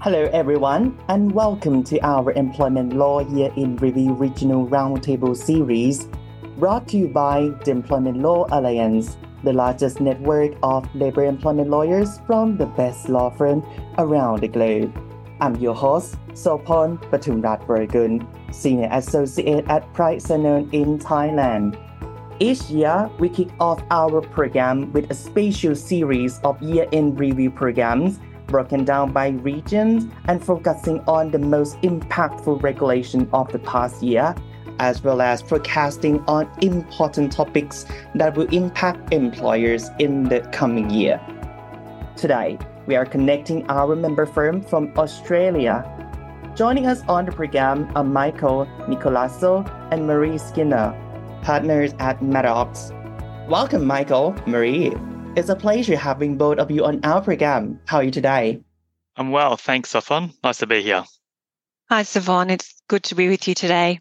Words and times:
Hello, 0.00 0.30
everyone, 0.32 0.96
and 1.08 1.32
welcome 1.32 1.82
to 1.82 1.98
our 2.06 2.30
Employment 2.34 2.92
Law 2.92 3.18
Year 3.34 3.52
in 3.56 3.74
Review 3.78 4.12
Regional 4.12 4.64
Roundtable 4.68 5.36
series, 5.36 6.06
brought 6.56 6.86
to 6.88 6.98
you 6.98 7.08
by 7.08 7.50
the 7.64 7.72
Employment 7.72 8.18
Law 8.18 8.46
Alliance, 8.52 9.16
the 9.42 9.52
largest 9.52 10.00
network 10.00 10.52
of 10.62 10.86
labor 10.94 11.24
employment 11.24 11.68
lawyers 11.68 12.20
from 12.28 12.56
the 12.56 12.66
best 12.66 13.08
law 13.08 13.28
firm 13.28 13.66
around 13.98 14.42
the 14.42 14.46
globe. 14.46 14.96
I'm 15.40 15.56
your 15.56 15.74
host, 15.74 16.14
Sopon 16.28 16.98
Patumrat 17.10 17.66
Baragun, 17.66 18.24
Senior 18.54 18.90
Associate 18.92 19.64
at 19.68 19.92
Pride 19.94 20.22
Price 20.22 20.30
in 20.30 21.00
Thailand. 21.00 21.76
Each 22.38 22.62
year, 22.70 23.10
we 23.18 23.28
kick 23.28 23.48
off 23.58 23.82
our 23.90 24.20
program 24.20 24.92
with 24.92 25.10
a 25.10 25.14
special 25.14 25.74
series 25.74 26.38
of 26.44 26.62
year-end 26.62 27.18
review 27.18 27.50
programs 27.50 28.20
broken 28.48 28.84
down 28.84 29.12
by 29.12 29.28
regions 29.28 30.10
and 30.24 30.42
focusing 30.42 31.00
on 31.06 31.30
the 31.30 31.38
most 31.38 31.80
impactful 31.82 32.62
regulation 32.62 33.28
of 33.32 33.52
the 33.52 33.60
past 33.60 34.02
year, 34.02 34.34
as 34.80 35.04
well 35.04 35.20
as 35.20 35.42
forecasting 35.42 36.20
on 36.26 36.50
important 36.62 37.30
topics 37.30 37.86
that 38.14 38.36
will 38.36 38.48
impact 38.48 39.12
employers 39.12 39.90
in 39.98 40.24
the 40.24 40.40
coming 40.52 40.90
year. 40.90 41.20
Today, 42.16 42.58
we 42.86 42.96
are 42.96 43.06
connecting 43.06 43.64
our 43.68 43.94
member 43.94 44.26
firm 44.26 44.62
from 44.62 44.92
Australia. 44.96 45.84
Joining 46.56 46.86
us 46.86 47.02
on 47.06 47.26
the 47.26 47.32
program 47.32 47.92
are 47.94 48.02
Michael 48.02 48.66
Nicolazzo 48.88 49.64
and 49.92 50.02
Maree 50.02 50.40
Skinner, 50.40 50.92
partners 51.42 51.94
at 52.00 52.18
Maddocks. 52.20 52.92
Welcome, 53.48 53.86
Michael, 53.86 54.32
Maree. 54.46 54.92
It's 55.38 55.48
a 55.48 55.54
pleasure 55.54 55.96
having 55.96 56.36
both 56.36 56.58
of 56.58 56.68
you 56.68 56.84
on 56.84 56.98
our 57.04 57.22
program. 57.22 57.78
How 57.84 57.98
are 57.98 58.02
you 58.02 58.10
today? 58.10 58.60
I'm 59.14 59.30
well, 59.30 59.56
thanks, 59.56 59.90
Sophon. 59.90 60.32
Nice 60.42 60.58
to 60.58 60.66
be 60.66 60.82
here. 60.82 61.04
Hi, 61.88 62.02
Sophon. 62.02 62.50
It's 62.50 62.82
good 62.88 63.04
to 63.04 63.14
be 63.14 63.28
with 63.28 63.46
you 63.46 63.54
today. 63.54 64.00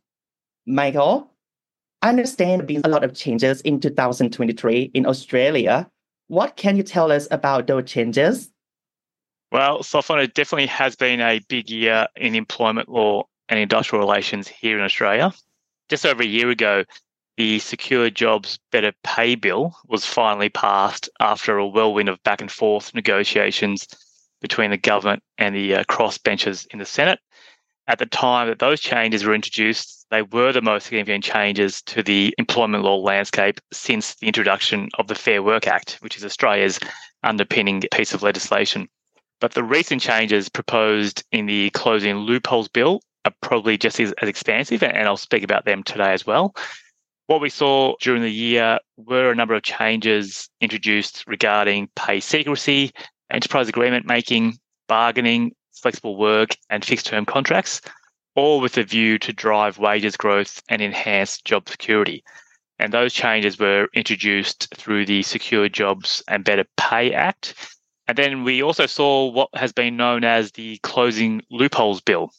Michael, 0.65 1.31
I 2.01 2.09
understand 2.09 2.53
there 2.53 2.57
have 2.57 2.67
been 2.67 2.81
a 2.83 2.89
lot 2.89 3.03
of 3.03 3.13
changes 3.13 3.61
in 3.61 3.79
2023 3.79 4.89
in 4.95 5.05
Australia. 5.05 5.87
What 6.25 6.55
can 6.55 6.75
you 6.75 6.81
tell 6.81 7.11
us 7.11 7.27
about 7.29 7.67
those 7.67 7.87
changes? 7.87 8.49
Well, 9.51 9.83
Sophon, 9.83 10.17
it 10.17 10.33
definitely 10.33 10.65
has 10.65 10.95
been 10.95 11.21
a 11.21 11.39
big 11.47 11.69
year 11.69 12.07
in 12.15 12.33
employment 12.33 12.89
law 12.89 13.25
and 13.47 13.59
industrial 13.59 14.03
relations 14.03 14.47
here 14.47 14.75
in 14.75 14.83
Australia. 14.83 15.31
Just 15.87 16.03
over 16.03 16.23
a 16.23 16.25
year 16.25 16.49
ago, 16.49 16.83
the 17.37 17.59
Secure 17.59 18.09
Jobs 18.09 18.59
Better 18.71 18.91
Pay 19.03 19.35
Bill 19.35 19.75
was 19.87 20.05
finally 20.05 20.49
passed 20.49 21.07
after 21.19 21.57
a 21.57 21.67
whirlwind 21.67 22.09
of 22.09 22.21
back 22.23 22.41
and 22.41 22.51
forth 22.51 22.93
negotiations 22.95 23.87
between 24.41 24.71
the 24.71 24.77
government 24.77 25.21
and 25.37 25.55
the 25.55 25.75
uh, 25.75 25.83
crossbenchers 25.83 26.65
in 26.71 26.79
the 26.79 26.85
Senate. 26.85 27.19
At 27.87 27.99
the 27.99 28.05
time 28.05 28.47
that 28.47 28.59
those 28.59 28.81
changes 28.81 29.23
were 29.23 29.35
introduced, 29.35 30.07
they 30.09 30.23
were 30.23 30.51
the 30.51 30.61
most 30.61 30.87
significant 30.87 31.23
changes 31.23 31.81
to 31.83 32.03
the 32.03 32.33
employment 32.37 32.83
law 32.83 32.97
landscape 32.97 33.61
since 33.71 34.15
the 34.15 34.27
introduction 34.27 34.89
of 34.97 35.07
the 35.07 35.15
Fair 35.15 35.41
Work 35.41 35.67
Act, 35.67 35.97
which 36.01 36.17
is 36.17 36.25
Australia's 36.25 36.79
underpinning 37.23 37.83
piece 37.93 38.13
of 38.13 38.23
legislation. 38.23 38.89
But 39.39 39.53
the 39.53 39.63
recent 39.63 40.01
changes 40.01 40.49
proposed 40.49 41.23
in 41.31 41.45
the 41.45 41.69
Closing 41.69 42.17
Loopholes 42.17 42.67
Bill 42.67 42.99
are 43.25 43.33
probably 43.41 43.77
just 43.77 43.99
as, 43.99 44.11
as 44.21 44.27
expansive, 44.27 44.81
and 44.81 45.07
I'll 45.07 45.17
speak 45.17 45.43
about 45.43 45.65
them 45.65 45.83
today 45.83 46.13
as 46.13 46.25
well. 46.25 46.55
What 47.27 47.41
we 47.41 47.49
saw 47.49 47.95
during 47.99 48.21
the 48.21 48.31
year 48.31 48.79
were 48.95 49.31
a 49.31 49.35
number 49.35 49.53
of 49.53 49.63
changes 49.63 50.49
introduced 50.61 51.25
regarding 51.27 51.89
pay 51.93 52.21
secrecy, 52.21 52.91
enterprise 53.29 53.67
agreement 53.67 54.05
making, 54.05 54.57
bargaining, 54.87 55.51
flexible 55.73 56.15
work, 56.15 56.51
and 56.69 56.85
fixed 56.85 57.05
term 57.05 57.25
contracts, 57.25 57.81
all 58.35 58.61
with 58.61 58.77
a 58.77 58.83
view 58.83 59.19
to 59.19 59.33
drive 59.33 59.77
wages 59.77 60.15
growth 60.15 60.61
and 60.69 60.81
enhance 60.81 61.41
job 61.41 61.67
security. 61.67 62.23
And 62.79 62.93
those 62.93 63.13
changes 63.13 63.59
were 63.59 63.89
introduced 63.93 64.73
through 64.75 65.05
the 65.05 65.21
Secure 65.23 65.67
Jobs 65.67 66.23
and 66.29 66.45
Better 66.45 66.65
Pay 66.77 67.13
Act. 67.13 67.55
And 68.07 68.17
then 68.17 68.45
we 68.45 68.63
also 68.63 68.85
saw 68.85 69.29
what 69.29 69.49
has 69.53 69.73
been 69.73 69.97
known 69.97 70.23
as 70.23 70.53
the 70.53 70.77
Closing 70.77 71.41
Loopholes 71.49 71.99
Bill. 71.99 72.29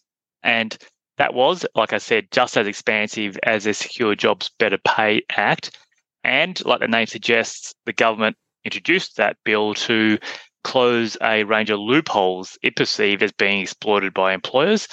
And 0.42 0.78
that 1.18 1.34
was, 1.34 1.66
like 1.74 1.92
I 1.92 1.98
said, 1.98 2.28
just 2.30 2.56
as 2.56 2.66
expansive 2.66 3.38
as 3.42 3.64
the 3.64 3.74
Secure 3.74 4.14
Jobs 4.14 4.50
Better 4.58 4.78
Pay 4.78 5.22
Act. 5.30 5.76
And 6.24 6.64
like 6.64 6.80
the 6.80 6.88
name 6.88 7.06
suggests, 7.06 7.74
the 7.86 7.92
government 7.92 8.36
introduced 8.64 9.16
that 9.16 9.36
bill 9.44 9.74
to 9.74 10.18
close 10.64 11.16
a 11.22 11.44
range 11.44 11.70
of 11.70 11.78
loopholes 11.78 12.58
it 12.62 12.76
perceived 12.76 13.22
as 13.22 13.32
being 13.32 13.60
exploited 13.60 14.14
by 14.14 14.32
employers. 14.32 14.86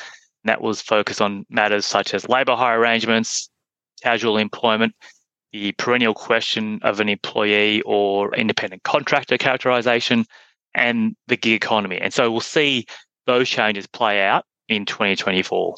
And 0.43 0.49
that 0.49 0.61
was 0.61 0.81
focused 0.81 1.21
on 1.21 1.45
matters 1.49 1.85
such 1.85 2.13
as 2.13 2.29
labour 2.29 2.55
hire 2.55 2.79
arrangements, 2.79 3.49
casual 4.01 4.37
employment, 4.37 4.95
the 5.51 5.73
perennial 5.73 6.13
question 6.13 6.79
of 6.83 6.99
an 6.99 7.09
employee 7.09 7.81
or 7.83 8.33
independent 8.35 8.83
contractor 8.83 9.37
characterisation, 9.37 10.25
and 10.73 11.15
the 11.27 11.37
gig 11.37 11.53
economy. 11.53 11.97
And 11.99 12.13
so 12.13 12.31
we'll 12.31 12.41
see 12.41 12.85
those 13.25 13.47
changes 13.47 13.87
play 13.87 14.21
out 14.21 14.43
in 14.67 14.85
2024. 14.85 15.75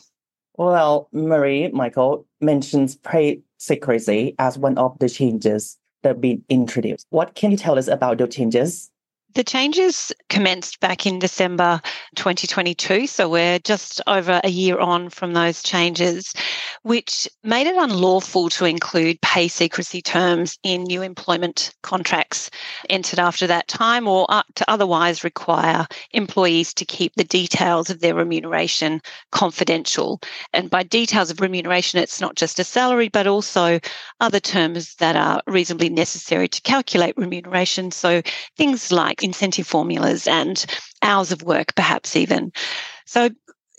Well, 0.58 1.08
Maree 1.14 1.72
Michael 1.72 2.26
mentions 2.42 2.96
pay 2.98 3.42
secrecy 3.58 4.36
as 4.40 4.58
one 4.58 4.78
of 4.78 4.98
the 5.00 5.08
changes 5.08 5.78
that 6.02 6.10
have 6.10 6.22
been 6.22 6.44
introduced. 6.50 7.06
What 7.12 7.36
can 7.36 7.52
you 7.52 7.58
tell 7.58 7.78
us 7.78 7.88
about 7.88 8.18
those 8.18 8.34
changes? 8.34 8.90
The 9.38 9.44
changes 9.44 10.12
commenced 10.30 10.80
back 10.80 11.06
in 11.06 11.20
December 11.20 11.80
2022, 12.16 13.06
so 13.06 13.30
we're 13.30 13.60
just 13.60 14.02
over 14.08 14.42
a 14.44 14.50
year 14.50 14.80
on 14.80 15.12
from 15.12 15.34
those 15.34 15.62
changes, 15.62 16.34
which 16.82 17.30
made 17.44 17.68
it 17.68 17.76
unlawful 17.76 18.50
to 18.50 18.66
include 18.66 19.22
pay 19.22 19.48
secrecy 19.48 20.02
terms 20.02 20.58
in 20.64 20.82
new 20.86 21.04
employment 21.04 21.76
contracts 21.84 22.50
entered 22.90 23.20
after 23.20 23.46
that 23.46 23.68
time 23.68 24.08
or 24.08 24.26
to 24.56 24.68
otherwise 24.68 25.24
require 25.24 25.86
employees 26.14 26.74
to 26.74 26.84
keep 26.84 27.14
the 27.14 27.24
details 27.24 27.92
of 27.92 28.00
their 28.00 28.16
remuneration 28.16 29.00
confidential. 29.32 30.20
And 30.52 30.68
by 30.68 30.82
details 30.82 31.30
of 31.30 31.42
remuneration, 31.42 32.00
it's 32.00 32.20
not 32.20 32.36
just 32.38 32.58
a 32.58 32.64
salary, 32.64 33.10
but 33.10 33.28
also 33.28 33.80
other 34.20 34.40
terms 34.40 34.96
that 34.96 35.16
are 35.16 35.44
reasonably 35.46 35.90
necessary 35.90 36.48
to 36.48 36.62
calculate 36.62 37.16
remuneration. 37.18 37.92
So 37.92 38.24
things 38.58 38.92
like 38.92 39.27
incentive 39.28 39.68
formulas 39.68 40.28
and 40.28 40.66
hours 41.02 41.32
of 41.32 41.44
work, 41.44 41.76
perhaps 41.76 42.16
even. 42.16 42.52
So 43.06 43.30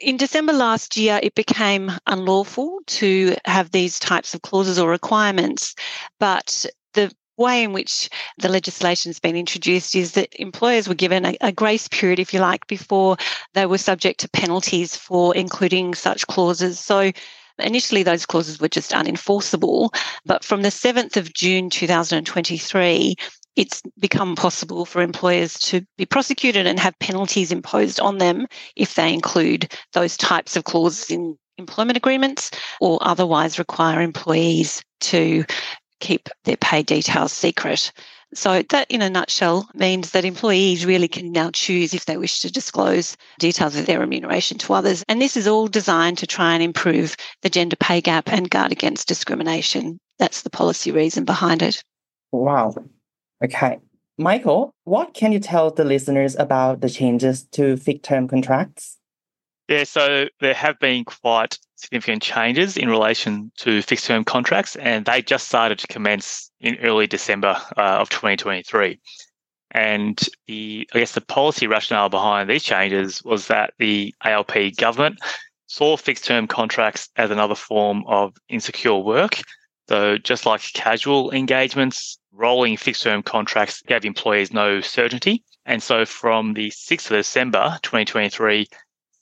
in 0.00 0.16
December 0.16 0.52
last 0.52 0.96
year, 0.96 1.18
it 1.22 1.34
became 1.34 1.90
unlawful 2.06 2.80
to 2.86 3.36
have 3.44 3.70
these 3.70 3.98
types 3.98 4.34
of 4.34 4.42
clauses 4.42 4.78
or 4.78 4.88
requirements, 4.88 5.74
but 6.20 6.66
the 6.94 7.12
way 7.36 7.62
in 7.62 7.72
which 7.72 8.08
the 8.38 8.48
legislation 8.48 9.10
has 9.10 9.20
been 9.20 9.36
introduced 9.36 9.94
is 9.94 10.12
that 10.12 10.34
employers 10.40 10.88
were 10.88 10.94
given 10.94 11.24
a, 11.24 11.36
a, 11.40 11.52
grace 11.52 11.88
period, 11.88 12.18
if 12.18 12.34
you 12.34 12.40
like, 12.40 12.66
before 12.66 13.16
they 13.54 13.64
were 13.64 13.78
subject 13.78 14.20
to 14.20 14.28
penalties 14.30 14.96
for 14.96 15.34
including 15.36 15.94
such 15.94 16.26
clauses. 16.26 16.80
So 16.80 17.12
initially 17.58 18.02
those 18.02 18.26
clauses 18.26 18.60
were 18.60 18.68
just 18.68 18.90
unenforceable, 18.90 19.94
but 20.26 20.44
from 20.44 20.62
the 20.62 20.68
7th 20.68 21.16
of 21.16 21.32
June 21.32 21.70
2023, 21.70 23.14
it's 23.58 23.82
become 23.98 24.36
possible 24.36 24.84
for 24.84 25.02
employers 25.02 25.54
to 25.54 25.84
be 25.96 26.06
prosecuted 26.06 26.64
and 26.64 26.78
have 26.78 26.96
penalties 27.00 27.50
imposed 27.50 27.98
on 27.98 28.18
them 28.18 28.46
if 28.76 28.94
they 28.94 29.12
include 29.12 29.72
those 29.94 30.16
types 30.16 30.56
of 30.56 30.62
clauses 30.62 31.10
in 31.10 31.36
employment 31.58 31.96
agreements 31.96 32.52
or 32.80 32.98
otherwise 33.00 33.58
require 33.58 34.00
employees 34.00 34.80
to 35.00 35.44
keep 35.98 36.28
their 36.44 36.56
pay 36.56 36.84
details 36.84 37.32
secret. 37.32 37.90
So, 38.32 38.62
that 38.70 38.88
in 38.90 39.02
a 39.02 39.10
nutshell 39.10 39.68
means 39.74 40.12
that 40.12 40.24
employees 40.24 40.86
really 40.86 41.08
can 41.08 41.32
now 41.32 41.50
choose 41.50 41.94
if 41.94 42.04
they 42.04 42.16
wish 42.16 42.40
to 42.40 42.52
disclose 42.52 43.16
details 43.40 43.74
of 43.74 43.86
their 43.86 43.98
remuneration 43.98 44.58
to 44.58 44.74
others. 44.74 45.02
And 45.08 45.20
this 45.20 45.36
is 45.36 45.48
all 45.48 45.66
designed 45.66 46.18
to 46.18 46.26
try 46.26 46.52
and 46.54 46.62
improve 46.62 47.16
the 47.42 47.50
gender 47.50 47.76
pay 47.76 48.02
gap 48.02 48.30
and 48.30 48.48
guard 48.48 48.70
against 48.70 49.08
discrimination. 49.08 49.98
That's 50.20 50.42
the 50.42 50.50
policy 50.50 50.92
reason 50.92 51.24
behind 51.24 51.62
it. 51.62 51.82
Wow. 52.30 52.74
Okay. 53.44 53.78
Michael, 54.18 54.72
what 54.84 55.14
can 55.14 55.30
you 55.30 55.38
tell 55.38 55.70
the 55.70 55.84
listeners 55.84 56.34
about 56.36 56.80
the 56.80 56.90
changes 56.90 57.44
to 57.52 57.76
fixed 57.76 58.04
term 58.04 58.26
contracts? 58.26 58.98
Yeah, 59.68 59.84
so 59.84 60.28
there 60.40 60.54
have 60.54 60.78
been 60.80 61.04
quite 61.04 61.58
significant 61.76 62.22
changes 62.22 62.76
in 62.76 62.88
relation 62.88 63.52
to 63.58 63.82
fixed 63.82 64.06
term 64.06 64.24
contracts, 64.24 64.76
and 64.76 65.04
they 65.04 65.22
just 65.22 65.46
started 65.46 65.78
to 65.78 65.86
commence 65.86 66.50
in 66.60 66.76
early 66.78 67.06
December 67.06 67.56
uh, 67.76 67.98
of 68.00 68.08
2023. 68.08 68.98
And 69.70 70.18
the, 70.46 70.88
I 70.94 70.98
guess 70.98 71.12
the 71.12 71.20
policy 71.20 71.66
rationale 71.66 72.08
behind 72.08 72.48
these 72.48 72.62
changes 72.62 73.22
was 73.22 73.48
that 73.48 73.74
the 73.78 74.14
ALP 74.24 74.76
government 74.76 75.18
saw 75.66 75.96
fixed 75.96 76.24
term 76.24 76.46
contracts 76.46 77.10
as 77.16 77.30
another 77.30 77.54
form 77.54 78.02
of 78.06 78.34
insecure 78.48 78.96
work. 78.96 79.42
So 79.88 80.18
just 80.18 80.46
like 80.46 80.62
casual 80.72 81.30
engagements, 81.30 82.18
rolling 82.38 82.76
fixed 82.76 83.02
term 83.02 83.22
contracts 83.22 83.82
gave 83.82 84.04
employees 84.04 84.52
no 84.52 84.80
certainty. 84.80 85.42
And 85.66 85.82
so 85.82 86.06
from 86.06 86.54
the 86.54 86.70
6th 86.70 87.10
of 87.10 87.18
December 87.18 87.78
2023, 87.82 88.68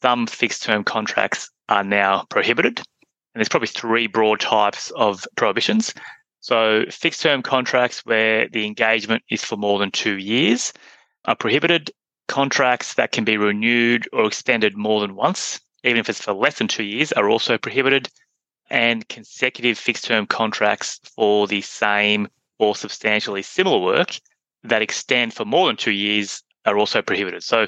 some 0.02 0.26
fixed 0.26 0.62
term 0.62 0.84
contracts 0.84 1.50
are 1.68 1.82
now 1.82 2.26
prohibited. 2.28 2.78
And 2.78 3.40
there's 3.40 3.48
probably 3.48 3.68
three 3.68 4.06
broad 4.06 4.40
types 4.40 4.92
of 4.96 5.26
prohibitions. 5.36 5.94
So, 6.40 6.84
fixed 6.90 7.22
term 7.22 7.42
contracts 7.42 8.04
where 8.04 8.48
the 8.48 8.66
engagement 8.66 9.24
is 9.30 9.44
for 9.44 9.56
more 9.56 9.78
than 9.78 9.90
two 9.90 10.18
years 10.18 10.72
are 11.24 11.34
prohibited. 11.34 11.90
Contracts 12.28 12.94
that 12.94 13.12
can 13.12 13.24
be 13.24 13.36
renewed 13.36 14.08
or 14.12 14.26
extended 14.26 14.76
more 14.76 15.00
than 15.00 15.16
once, 15.16 15.60
even 15.82 15.98
if 15.98 16.08
it's 16.08 16.20
for 16.22 16.34
less 16.34 16.58
than 16.58 16.68
two 16.68 16.84
years, 16.84 17.12
are 17.12 17.28
also 17.28 17.58
prohibited. 17.58 18.08
And 18.70 19.08
consecutive 19.08 19.78
fixed 19.78 20.04
term 20.04 20.26
contracts 20.26 21.00
for 21.14 21.46
the 21.46 21.62
same 21.62 22.28
or 22.58 22.74
substantially 22.74 23.42
similar 23.42 23.78
work 23.78 24.18
that 24.64 24.82
extend 24.82 25.34
for 25.34 25.44
more 25.44 25.66
than 25.66 25.76
two 25.76 25.92
years 25.92 26.42
are 26.64 26.78
also 26.78 27.02
prohibited. 27.02 27.42
So 27.42 27.66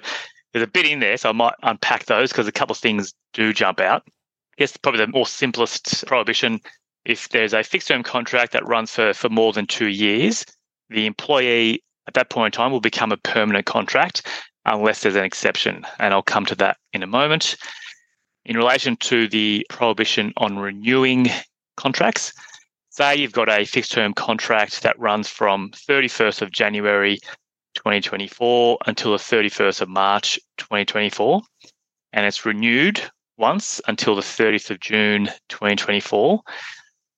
there's 0.52 0.64
a 0.64 0.70
bit 0.70 0.86
in 0.86 1.00
there, 1.00 1.16
so 1.16 1.28
I 1.28 1.32
might 1.32 1.54
unpack 1.62 2.06
those 2.06 2.30
because 2.30 2.46
a 2.46 2.52
couple 2.52 2.72
of 2.72 2.78
things 2.78 3.14
do 3.32 3.52
jump 3.52 3.80
out. 3.80 4.02
I 4.06 4.10
guess 4.58 4.76
probably 4.76 5.04
the 5.04 5.12
more 5.12 5.26
simplest 5.26 6.06
prohibition 6.06 6.60
if 7.08 7.30
there's 7.30 7.54
a 7.54 7.64
fixed 7.64 7.88
term 7.88 8.02
contract 8.02 8.52
that 8.52 8.66
runs 8.66 8.90
for, 8.90 9.14
for 9.14 9.28
more 9.28 9.52
than 9.52 9.66
two 9.66 9.88
years, 9.88 10.44
the 10.90 11.06
employee 11.06 11.82
at 12.06 12.14
that 12.14 12.30
point 12.30 12.54
in 12.54 12.56
time 12.56 12.70
will 12.70 12.80
become 12.80 13.12
a 13.12 13.16
permanent 13.16 13.66
contract 13.66 14.26
unless 14.66 15.02
there's 15.02 15.16
an 15.16 15.24
exception. 15.24 15.84
And 15.98 16.12
I'll 16.12 16.22
come 16.22 16.44
to 16.46 16.54
that 16.56 16.76
in 16.92 17.02
a 17.02 17.06
moment. 17.06 17.56
In 18.44 18.56
relation 18.56 18.96
to 18.96 19.28
the 19.28 19.66
prohibition 19.70 20.32
on 20.36 20.58
renewing 20.58 21.28
contracts, 21.76 22.32
say 22.98 23.14
you've 23.14 23.30
got 23.30 23.48
a 23.48 23.64
fixed 23.64 23.92
term 23.92 24.12
contract 24.12 24.82
that 24.82 24.98
runs 24.98 25.28
from 25.28 25.70
31st 25.70 26.42
of 26.42 26.50
January 26.50 27.20
2024 27.74 28.76
until 28.86 29.12
the 29.12 29.18
31st 29.18 29.82
of 29.82 29.88
March 29.88 30.36
2024, 30.56 31.40
and 32.12 32.26
it's 32.26 32.44
renewed 32.44 33.00
once 33.36 33.80
until 33.86 34.16
the 34.16 34.20
30th 34.20 34.70
of 34.70 34.80
June 34.80 35.26
2024. 35.48 36.40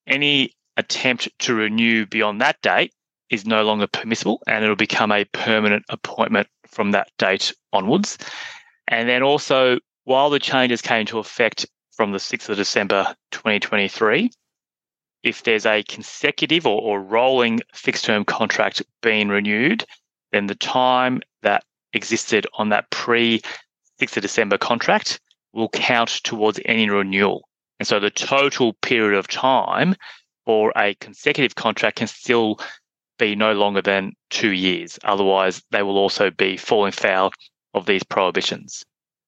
Any 0.06 0.52
attempt 0.76 1.30
to 1.38 1.54
renew 1.54 2.04
beyond 2.04 2.42
that 2.42 2.60
date 2.60 2.92
is 3.30 3.46
no 3.46 3.62
longer 3.62 3.86
permissible 3.86 4.42
and 4.46 4.62
it'll 4.62 4.76
become 4.76 5.10
a 5.10 5.24
permanent 5.32 5.86
appointment 5.88 6.46
from 6.66 6.90
that 6.90 7.08
date 7.16 7.54
onwards. 7.72 8.18
And 8.86 9.08
then 9.08 9.22
also, 9.22 9.78
while 10.04 10.28
the 10.28 10.38
changes 10.38 10.82
came 10.82 11.00
into 11.00 11.18
effect 11.18 11.64
from 11.92 12.12
the 12.12 12.18
6th 12.18 12.50
of 12.50 12.58
December 12.58 13.14
2023, 13.30 14.30
if 15.22 15.42
there's 15.42 15.66
a 15.66 15.82
consecutive 15.84 16.66
or, 16.66 16.80
or 16.80 17.02
rolling 17.02 17.60
fixed 17.74 18.04
term 18.04 18.24
contract 18.24 18.82
being 19.02 19.28
renewed, 19.28 19.84
then 20.32 20.46
the 20.46 20.54
time 20.54 21.20
that 21.42 21.64
existed 21.92 22.46
on 22.54 22.68
that 22.70 22.90
pre 22.90 23.40
6th 24.00 24.16
of 24.16 24.22
December 24.22 24.56
contract 24.56 25.20
will 25.52 25.68
count 25.68 26.08
towards 26.24 26.60
any 26.64 26.88
renewal. 26.88 27.48
And 27.78 27.86
so 27.86 27.98
the 27.98 28.10
total 28.10 28.74
period 28.74 29.18
of 29.18 29.28
time 29.28 29.94
for 30.44 30.72
a 30.76 30.94
consecutive 30.94 31.54
contract 31.54 31.96
can 31.96 32.06
still 32.06 32.58
be 33.18 33.36
no 33.36 33.52
longer 33.52 33.82
than 33.82 34.12
two 34.30 34.50
years. 34.50 34.98
Otherwise, 35.04 35.62
they 35.70 35.82
will 35.82 35.98
also 35.98 36.30
be 36.30 36.56
falling 36.56 36.92
foul 36.92 37.32
of 37.74 37.86
these 37.86 38.02
prohibitions. 38.02 38.84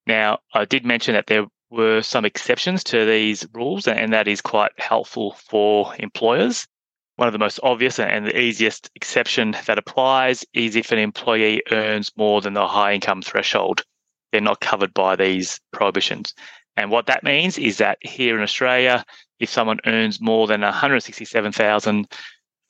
Now, 0.07 0.39
I 0.53 0.65
did 0.65 0.85
mention 0.85 1.13
that 1.13 1.27
there 1.27 1.45
were 1.73 2.03
some 2.03 2.23
exceptions 2.23 2.83
to 2.85 3.05
these 3.05 3.47
rules, 3.53 3.87
and 3.87 4.13
that 4.13 4.27
is 4.27 4.41
quite 4.41 4.71
helpful 4.77 5.33
for 5.33 5.95
employers. 5.97 6.67
One 7.15 7.27
of 7.27 7.33
the 7.33 7.39
most 7.39 7.59
obvious 7.63 7.99
and 7.99 8.27
the 8.27 8.39
easiest 8.39 8.89
exception 8.95 9.55
that 9.65 9.77
applies 9.77 10.45
is 10.53 10.75
if 10.75 10.91
an 10.91 10.99
employee 10.99 11.63
earns 11.71 12.11
more 12.15 12.41
than 12.41 12.53
the 12.53 12.67
high 12.67 12.93
income 12.93 13.21
threshold. 13.21 13.83
They're 14.31 14.41
not 14.41 14.61
covered 14.61 14.93
by 14.93 15.15
these 15.15 15.59
prohibitions. 15.71 16.33
And 16.77 16.89
what 16.89 17.07
that 17.07 17.23
means 17.23 17.57
is 17.57 17.77
that 17.77 17.97
here 18.01 18.35
in 18.35 18.43
Australia, 18.43 19.03
if 19.39 19.49
someone 19.49 19.79
earns 19.85 20.21
more 20.21 20.47
than 20.47 20.61
167,000 20.61 22.07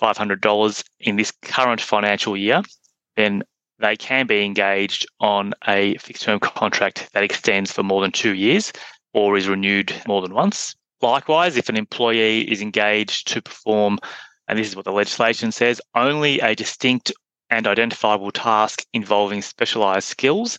$500 0.01 0.83
in 0.99 1.15
this 1.15 1.31
current 1.41 1.79
financial 1.79 2.35
year, 2.35 2.61
then 3.15 3.43
they 3.83 3.97
can 3.97 4.25
be 4.25 4.45
engaged 4.45 5.05
on 5.19 5.53
a 5.67 5.97
fixed 5.97 6.23
term 6.23 6.39
contract 6.39 7.09
that 7.11 7.23
extends 7.23 7.71
for 7.71 7.83
more 7.83 8.01
than 8.01 8.11
two 8.11 8.33
years 8.33 8.71
or 9.13 9.35
is 9.35 9.47
renewed 9.47 9.93
more 10.07 10.21
than 10.21 10.33
once. 10.33 10.73
Likewise, 11.01 11.57
if 11.57 11.67
an 11.67 11.75
employee 11.75 12.49
is 12.49 12.61
engaged 12.61 13.27
to 13.27 13.41
perform, 13.41 13.99
and 14.47 14.57
this 14.57 14.69
is 14.69 14.75
what 14.77 14.85
the 14.85 14.91
legislation 14.91 15.51
says, 15.51 15.81
only 15.95 16.39
a 16.39 16.55
distinct 16.55 17.11
and 17.49 17.67
identifiable 17.67 18.31
task 18.31 18.85
involving 18.93 19.41
specialized 19.41 20.07
skills, 20.07 20.57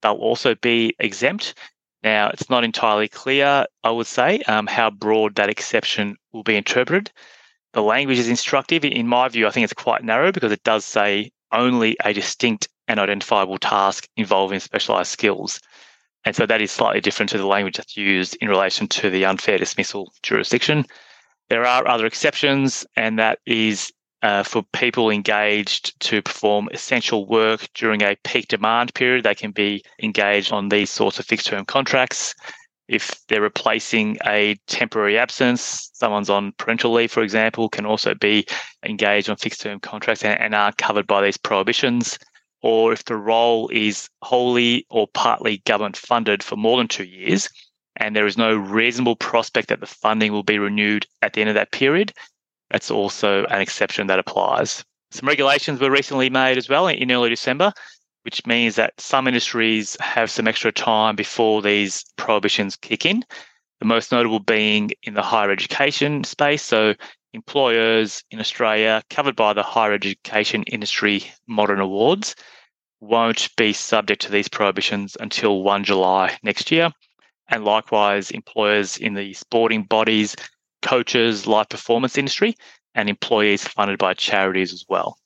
they'll 0.00 0.12
also 0.12 0.54
be 0.54 0.94
exempt. 1.00 1.54
Now, 2.04 2.28
it's 2.28 2.48
not 2.48 2.62
entirely 2.62 3.08
clear, 3.08 3.66
I 3.82 3.90
would 3.90 4.06
say, 4.06 4.42
um, 4.42 4.68
how 4.68 4.90
broad 4.90 5.34
that 5.34 5.50
exception 5.50 6.16
will 6.32 6.44
be 6.44 6.54
interpreted. 6.54 7.10
The 7.72 7.82
language 7.82 8.18
is 8.18 8.28
instructive. 8.28 8.84
In 8.84 9.08
my 9.08 9.28
view, 9.28 9.48
I 9.48 9.50
think 9.50 9.64
it's 9.64 9.72
quite 9.72 10.04
narrow 10.04 10.30
because 10.30 10.52
it 10.52 10.62
does 10.62 10.84
say 10.84 11.32
only 11.52 11.96
a 12.04 12.12
distinct 12.12 12.68
and 12.88 12.98
identifiable 12.98 13.58
task 13.58 14.08
involving 14.16 14.60
specialized 14.60 15.10
skills. 15.10 15.60
And 16.24 16.36
so 16.36 16.46
that 16.46 16.60
is 16.60 16.70
slightly 16.70 17.00
different 17.00 17.30
to 17.30 17.38
the 17.38 17.46
language 17.46 17.76
that's 17.76 17.96
used 17.96 18.36
in 18.40 18.48
relation 18.48 18.88
to 18.88 19.10
the 19.10 19.24
unfair 19.24 19.58
dismissal 19.58 20.12
jurisdiction. 20.22 20.84
There 21.48 21.64
are 21.64 21.86
other 21.88 22.06
exceptions, 22.06 22.86
and 22.96 23.18
that 23.18 23.38
is 23.46 23.92
uh, 24.22 24.42
for 24.42 24.62
people 24.74 25.10
engaged 25.10 25.98
to 26.00 26.20
perform 26.20 26.68
essential 26.72 27.26
work 27.26 27.66
during 27.74 28.02
a 28.02 28.16
peak 28.22 28.48
demand 28.48 28.92
period. 28.94 29.24
They 29.24 29.34
can 29.34 29.50
be 29.50 29.82
engaged 30.02 30.52
on 30.52 30.68
these 30.68 30.90
sorts 30.90 31.18
of 31.18 31.26
fixed 31.26 31.46
term 31.46 31.64
contracts 31.64 32.34
if 32.90 33.24
they're 33.28 33.40
replacing 33.40 34.18
a 34.26 34.56
temporary 34.66 35.16
absence, 35.16 35.90
someone's 35.94 36.28
on 36.28 36.52
parental 36.58 36.92
leave, 36.92 37.12
for 37.12 37.22
example, 37.22 37.68
can 37.68 37.86
also 37.86 38.14
be 38.14 38.44
engaged 38.84 39.30
on 39.30 39.36
fixed 39.36 39.60
term 39.60 39.78
contracts 39.78 40.24
and, 40.24 40.38
and 40.40 40.56
aren't 40.56 40.76
covered 40.76 41.06
by 41.06 41.22
these 41.22 41.36
prohibitions. 41.36 42.18
Or 42.62 42.92
if 42.92 43.04
the 43.04 43.16
role 43.16 43.70
is 43.72 44.10
wholly 44.22 44.86
or 44.90 45.06
partly 45.14 45.58
government 45.66 45.96
funded 45.96 46.42
for 46.42 46.56
more 46.56 46.78
than 46.78 46.88
two 46.88 47.04
years, 47.04 47.48
and 47.96 48.16
there 48.16 48.26
is 48.26 48.36
no 48.36 48.54
reasonable 48.56 49.16
prospect 49.16 49.68
that 49.68 49.78
the 49.78 49.86
funding 49.86 50.32
will 50.32 50.42
be 50.42 50.58
renewed 50.58 51.06
at 51.22 51.32
the 51.32 51.42
end 51.42 51.48
of 51.48 51.54
that 51.54 51.70
period, 51.70 52.12
that's 52.70 52.90
also 52.90 53.44
an 53.46 53.60
exception 53.60 54.08
that 54.08 54.18
applies. 54.18 54.84
Some 55.12 55.28
regulations 55.28 55.80
were 55.80 55.90
recently 55.90 56.28
made 56.28 56.58
as 56.58 56.68
well 56.68 56.88
in 56.88 57.12
early 57.12 57.30
December 57.30 57.72
which 58.22 58.46
means 58.46 58.76
that 58.76 59.00
some 59.00 59.26
industries 59.26 59.96
have 60.00 60.30
some 60.30 60.48
extra 60.48 60.72
time 60.72 61.16
before 61.16 61.62
these 61.62 62.04
prohibitions 62.16 62.76
kick 62.76 63.06
in. 63.06 63.22
The 63.80 63.86
most 63.86 64.12
notable 64.12 64.40
being 64.40 64.90
in 65.02 65.14
the 65.14 65.22
higher 65.22 65.50
education 65.50 66.24
space. 66.24 66.62
So, 66.62 66.94
employers 67.32 68.22
in 68.30 68.40
Australia 68.40 69.02
covered 69.08 69.36
by 69.36 69.52
the 69.52 69.62
Higher 69.62 69.92
Education 69.92 70.64
Industry 70.64 71.24
Modern 71.46 71.80
Awards 71.80 72.34
won't 73.00 73.48
be 73.56 73.72
subject 73.72 74.20
to 74.22 74.30
these 74.30 74.48
prohibitions 74.48 75.16
until 75.20 75.62
1 75.62 75.84
July 75.84 76.36
next 76.42 76.70
year. 76.70 76.90
And 77.48 77.64
likewise, 77.64 78.30
employers 78.30 78.96
in 78.96 79.14
the 79.14 79.32
sporting 79.32 79.84
bodies, 79.84 80.36
coaches, 80.82 81.46
live 81.46 81.68
performance 81.68 82.18
industry, 82.18 82.54
and 82.94 83.08
employees 83.08 83.66
funded 83.66 83.98
by 83.98 84.14
charities 84.14 84.72
as 84.72 84.84
well. 84.88 85.16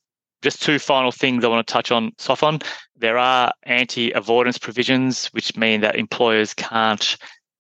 Just 0.45 0.63
two 0.63 0.79
final 0.79 1.11
things 1.11 1.43
I 1.43 1.49
want 1.49 1.67
to 1.67 1.73
touch 1.73 1.91
on, 1.91 2.13
Sophon. 2.19 2.59
There 2.97 3.17
are 3.17 3.51
anti 3.63 4.11
avoidance 4.13 4.59
provisions, 4.59 5.29
which 5.29 5.57
mean 5.57 5.81
that 5.81 5.97
employers 5.97 6.53
can't 6.53 7.17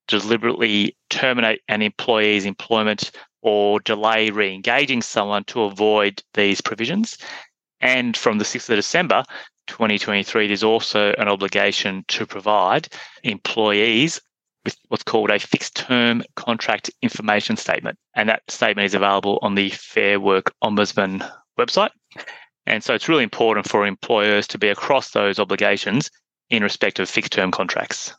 deliberately 0.06 0.94
terminate 1.08 1.62
an 1.68 1.80
employee's 1.80 2.44
employment 2.44 3.10
or 3.40 3.80
delay 3.80 4.28
re 4.28 4.52
engaging 4.52 5.00
someone 5.00 5.44
to 5.44 5.62
avoid 5.62 6.22
these 6.34 6.60
provisions. 6.60 7.16
And 7.80 8.18
from 8.18 8.36
the 8.36 8.44
6th 8.44 8.68
of 8.68 8.76
December 8.76 9.24
2023, 9.68 10.46
there's 10.46 10.62
also 10.62 11.14
an 11.16 11.28
obligation 11.28 12.04
to 12.08 12.26
provide 12.26 12.88
employees 13.22 14.20
with 14.66 14.76
what's 14.88 15.04
called 15.04 15.30
a 15.30 15.38
fixed 15.38 15.74
term 15.74 16.22
contract 16.36 16.90
information 17.00 17.56
statement. 17.56 17.98
And 18.14 18.28
that 18.28 18.42
statement 18.48 18.84
is 18.84 18.94
available 18.94 19.38
on 19.40 19.54
the 19.54 19.70
Fair 19.70 20.20
Work 20.20 20.52
Ombudsman 20.62 21.26
website. 21.58 21.90
And 22.66 22.83
so 22.83 22.94
it's 22.94 23.09
really 23.09 23.25
important 23.25 23.68
for 23.68 23.87
employers 23.87 24.47
to 24.49 24.59
be 24.59 24.68
across 24.68 25.11
those 25.11 25.38
obligations 25.38 26.11
in 26.50 26.62
respect 26.62 26.99
of 26.99 27.09
fixed 27.09 27.33
term 27.33 27.50
contracts. 27.50 28.14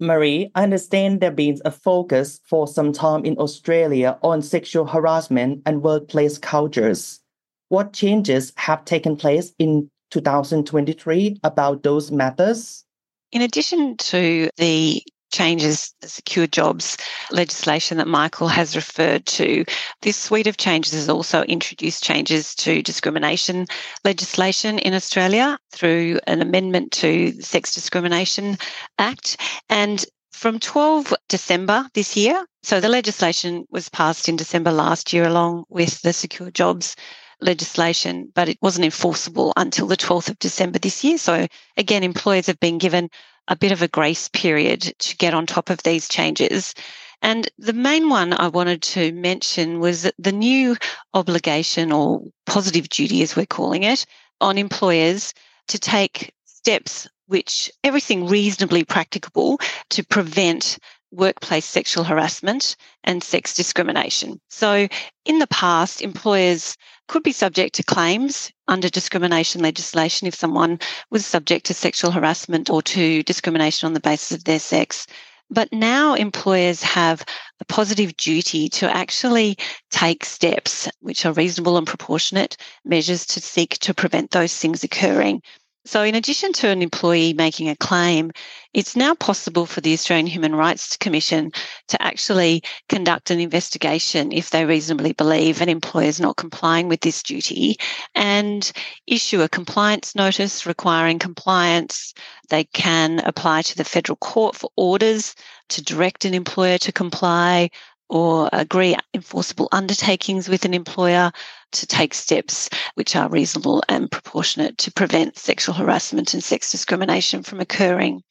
Maree, 0.00 0.50
I 0.54 0.64
understand 0.64 1.20
there 1.20 1.30
has 1.30 1.36
been 1.36 1.58
a 1.64 1.70
focus 1.70 2.40
for 2.44 2.66
some 2.66 2.92
time 2.92 3.24
in 3.24 3.38
Australia 3.38 4.18
on 4.22 4.42
sexual 4.42 4.86
harassment 4.86 5.62
and 5.64 5.82
workplace 5.82 6.38
cultures. 6.38 7.20
What 7.68 7.92
changes 7.92 8.52
have 8.56 8.84
taken 8.84 9.16
place 9.16 9.52
in 9.58 9.88
2023 10.10 11.38
about 11.44 11.84
those 11.84 12.10
matters? 12.10 12.84
In 13.30 13.42
addition 13.42 13.96
to 13.96 14.50
the 14.56 15.02
changes, 15.32 15.94
the 16.00 16.08
secure 16.08 16.46
jobs 16.46 16.96
legislation 17.30 17.98
that 17.98 18.06
Michael 18.06 18.48
has 18.48 18.76
referred 18.76 19.26
to, 19.26 19.64
this 20.02 20.16
suite 20.16 20.46
of 20.46 20.56
changes 20.56 20.92
has 20.92 21.08
also 21.08 21.42
introduced 21.42 22.04
changes 22.04 22.54
to 22.56 22.82
discrimination 22.82 23.66
legislation 24.04 24.78
in 24.78 24.94
Australia 24.94 25.58
through 25.72 26.20
an 26.26 26.40
amendment 26.42 26.92
to 26.92 27.32
the 27.32 27.42
Sex 27.42 27.74
Discrimination 27.74 28.58
Act. 28.98 29.36
And 29.68 30.04
from 30.32 30.58
12 30.58 31.14
December 31.28 31.88
this 31.94 32.16
year, 32.16 32.44
so 32.62 32.80
the 32.80 32.88
legislation 32.88 33.64
was 33.70 33.88
passed 33.88 34.28
in 34.28 34.36
December 34.36 34.70
last 34.70 35.12
year 35.12 35.24
along 35.24 35.64
with 35.68 36.00
the 36.02 36.12
secure 36.12 36.50
jobs 36.50 36.94
legislation, 37.40 38.30
but 38.34 38.48
it 38.48 38.58
wasn't 38.62 38.84
enforceable 38.84 39.52
until 39.56 39.86
the 39.86 39.96
12th 39.96 40.30
of 40.30 40.38
December 40.38 40.78
this 40.78 41.02
year. 41.02 41.18
So 41.18 41.46
again, 41.76 42.02
employers 42.04 42.46
have 42.46 42.60
been 42.60 42.78
given 42.78 43.10
a 43.48 43.56
bit 43.56 43.72
of 43.72 43.82
a 43.82 43.88
grace 43.88 44.28
period 44.28 44.80
to 44.98 45.16
get 45.16 45.34
on 45.34 45.46
top 45.46 45.70
of 45.70 45.82
these 45.82 46.08
changes. 46.08 46.74
And 47.22 47.48
the 47.58 47.72
main 47.72 48.08
one 48.08 48.32
I 48.32 48.48
wanted 48.48 48.82
to 48.82 49.12
mention 49.12 49.78
was 49.78 50.02
that 50.02 50.14
the 50.18 50.32
new 50.32 50.76
obligation 51.14 51.92
or 51.92 52.22
positive 52.46 52.88
duty, 52.88 53.22
as 53.22 53.36
we're 53.36 53.46
calling 53.46 53.84
it, 53.84 54.06
on 54.40 54.58
employers 54.58 55.32
to 55.68 55.78
take 55.78 56.32
steps 56.44 57.08
which 57.26 57.70
everything 57.82 58.26
reasonably 58.26 58.84
practicable 58.84 59.58
to 59.90 60.04
prevent 60.04 60.78
workplace 61.12 61.66
sexual 61.66 62.04
harassment 62.04 62.76
and 63.04 63.22
sex 63.22 63.54
discrimination. 63.54 64.40
So, 64.48 64.88
in 65.24 65.38
the 65.38 65.46
past, 65.46 66.02
employers 66.02 66.76
could 67.08 67.22
be 67.22 67.32
subject 67.32 67.74
to 67.76 67.82
claims 67.82 68.50
under 68.68 68.88
discrimination 68.88 69.60
legislation 69.60 70.26
if 70.26 70.34
someone 70.34 70.78
was 71.10 71.26
subject 71.26 71.66
to 71.66 71.74
sexual 71.74 72.10
harassment 72.10 72.70
or 72.70 72.82
to 72.82 73.22
discrimination 73.24 73.86
on 73.86 73.92
the 73.92 74.00
basis 74.00 74.32
of 74.38 74.44
their 74.44 74.58
sex. 74.58 75.06
But 75.50 75.70
now 75.70 76.14
employers 76.14 76.82
have 76.82 77.22
a 77.60 77.64
positive 77.66 78.16
duty 78.16 78.70
to 78.70 78.96
actually 78.96 79.58
take 79.90 80.24
steps 80.24 80.88
which 81.00 81.26
are 81.26 81.34
reasonable 81.34 81.76
and 81.76 81.86
proportionate 81.86 82.56
measures 82.86 83.26
to 83.26 83.40
seek 83.40 83.78
to 83.80 83.92
prevent 83.92 84.30
those 84.30 84.56
things 84.56 84.82
occurring. 84.82 85.42
So, 85.84 86.04
in 86.04 86.14
addition 86.14 86.52
to 86.54 86.68
an 86.68 86.80
employee 86.80 87.32
making 87.32 87.68
a 87.68 87.74
claim, 87.74 88.30
it's 88.72 88.94
now 88.94 89.14
possible 89.16 89.66
for 89.66 89.80
the 89.80 89.92
Australian 89.92 90.28
Human 90.28 90.54
Rights 90.54 90.96
Commission 90.96 91.50
to 91.88 92.00
actually 92.00 92.62
conduct 92.88 93.32
an 93.32 93.40
investigation 93.40 94.30
if 94.30 94.50
they 94.50 94.64
reasonably 94.64 95.12
believe 95.12 95.60
an 95.60 95.68
employer 95.68 96.06
is 96.06 96.20
not 96.20 96.36
complying 96.36 96.86
with 96.86 97.00
this 97.00 97.20
duty 97.24 97.76
and 98.14 98.70
issue 99.08 99.42
a 99.42 99.48
compliance 99.48 100.14
notice 100.14 100.66
requiring 100.66 101.18
compliance. 101.18 102.14
They 102.48 102.64
can 102.64 103.18
apply 103.18 103.62
to 103.62 103.76
the 103.76 103.84
federal 103.84 104.16
court 104.16 104.54
for 104.54 104.70
orders 104.76 105.34
to 105.70 105.82
direct 105.82 106.24
an 106.24 106.34
employer 106.34 106.78
to 106.78 106.92
comply 106.92 107.70
or 108.12 108.50
agree 108.52 108.94
enforceable 109.14 109.68
undertakings 109.72 110.46
with 110.46 110.66
an 110.66 110.74
employer 110.74 111.32
to 111.72 111.86
take 111.86 112.12
steps 112.12 112.68
which 112.94 113.16
are 113.16 113.30
reasonable 113.30 113.82
and 113.88 114.10
proportionate 114.10 114.76
to 114.76 114.92
prevent 114.92 115.38
sexual 115.38 115.74
harassment 115.74 116.34
and 116.34 116.44
sex 116.44 116.70
discrimination 116.70 117.42
from 117.42 117.58
occurring. 117.58 118.22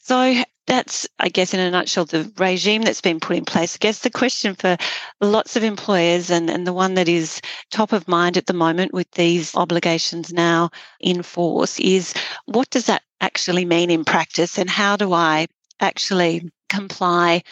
So 0.00 0.42
that's, 0.66 1.08
I 1.18 1.30
guess, 1.30 1.54
in 1.54 1.60
a 1.60 1.70
nutshell, 1.70 2.04
the 2.04 2.30
regime 2.36 2.82
that's 2.82 3.00
been 3.00 3.18
put 3.18 3.36
in 3.36 3.46
place. 3.46 3.74
I 3.74 3.78
guess 3.80 4.00
the 4.00 4.10
question 4.10 4.54
for 4.54 4.76
lots 5.22 5.56
of 5.56 5.64
employers 5.64 6.30
and, 6.30 6.50
and 6.50 6.66
the 6.66 6.74
one 6.74 6.92
that 6.94 7.08
is 7.08 7.40
top 7.70 7.92
of 7.92 8.06
mind 8.06 8.36
at 8.36 8.46
the 8.46 8.52
moment 8.52 8.92
with 8.92 9.10
these 9.12 9.54
obligations 9.56 10.30
now 10.30 10.68
in 11.00 11.22
force 11.22 11.80
is 11.80 12.12
what 12.44 12.68
does 12.68 12.84
that 12.84 13.02
actually 13.22 13.64
mean 13.64 13.90
in 13.90 14.04
practice 14.04 14.58
and 14.58 14.68
how 14.68 14.94
do 14.94 15.14
I 15.14 15.46
actually 15.80 16.50
comply 16.68 17.42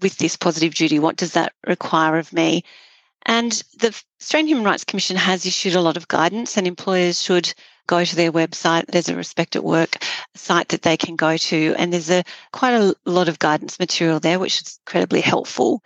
with 0.00 0.16
this 0.18 0.36
positive 0.36 0.74
duty? 0.74 0.98
What 0.98 1.16
does 1.16 1.32
that 1.32 1.52
require 1.66 2.18
of 2.18 2.32
me? 2.32 2.64
And 3.26 3.52
the 3.78 3.94
Australian 4.20 4.48
Human 4.48 4.64
Rights 4.64 4.84
Commission 4.84 5.16
has 5.16 5.44
issued 5.44 5.74
a 5.74 5.80
lot 5.80 5.96
of 5.96 6.08
guidance, 6.08 6.56
and 6.56 6.66
employers 6.66 7.22
should 7.22 7.52
go 7.86 8.04
to 8.04 8.16
their 8.16 8.32
website. 8.32 8.86
There's 8.86 9.08
a 9.08 9.16
Respect 9.16 9.56
at 9.56 9.64
Work 9.64 9.96
site 10.34 10.68
that 10.68 10.82
they 10.82 10.96
can 10.96 11.16
go 11.16 11.36
to, 11.36 11.74
and 11.76 11.92
there's 11.92 12.10
a 12.10 12.24
quite 12.52 12.74
a 12.74 12.94
lot 13.04 13.28
of 13.28 13.38
guidance 13.38 13.78
material 13.78 14.20
there, 14.20 14.38
which 14.38 14.62
is 14.62 14.80
incredibly 14.86 15.20
helpful, 15.20 15.82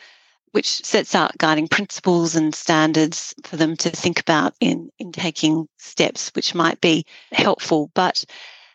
which 0.52 0.84
sets 0.84 1.14
out 1.14 1.36
guiding 1.38 1.66
principles 1.66 2.36
and 2.36 2.54
standards 2.54 3.34
for 3.42 3.56
them 3.56 3.76
to 3.78 3.90
think 3.90 4.20
about 4.20 4.54
in 4.60 4.90
in 4.98 5.10
taking 5.10 5.66
steps, 5.78 6.30
which 6.36 6.54
might 6.54 6.80
be 6.80 7.04
helpful. 7.32 7.90
But 7.94 8.24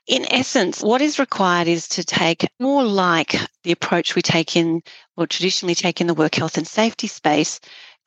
in 0.10 0.26
essence, 0.34 0.82
what 0.82 1.04
is 1.04 1.20
required 1.20 1.68
is 1.68 1.88
to 1.90 2.04
take 2.04 2.50
more 2.60 2.84
like 2.84 3.36
the 3.64 3.72
approach 3.72 4.16
we 4.16 4.24
take 4.24 4.56
in 4.56 4.82
or 5.16 5.28
traditionally 5.28 5.76
take 5.76 6.02
in 6.02 6.08
the 6.08 6.16
work 6.16 6.34
health 6.34 6.58
and 6.58 6.68
safety 6.68 7.06
space, 7.06 7.60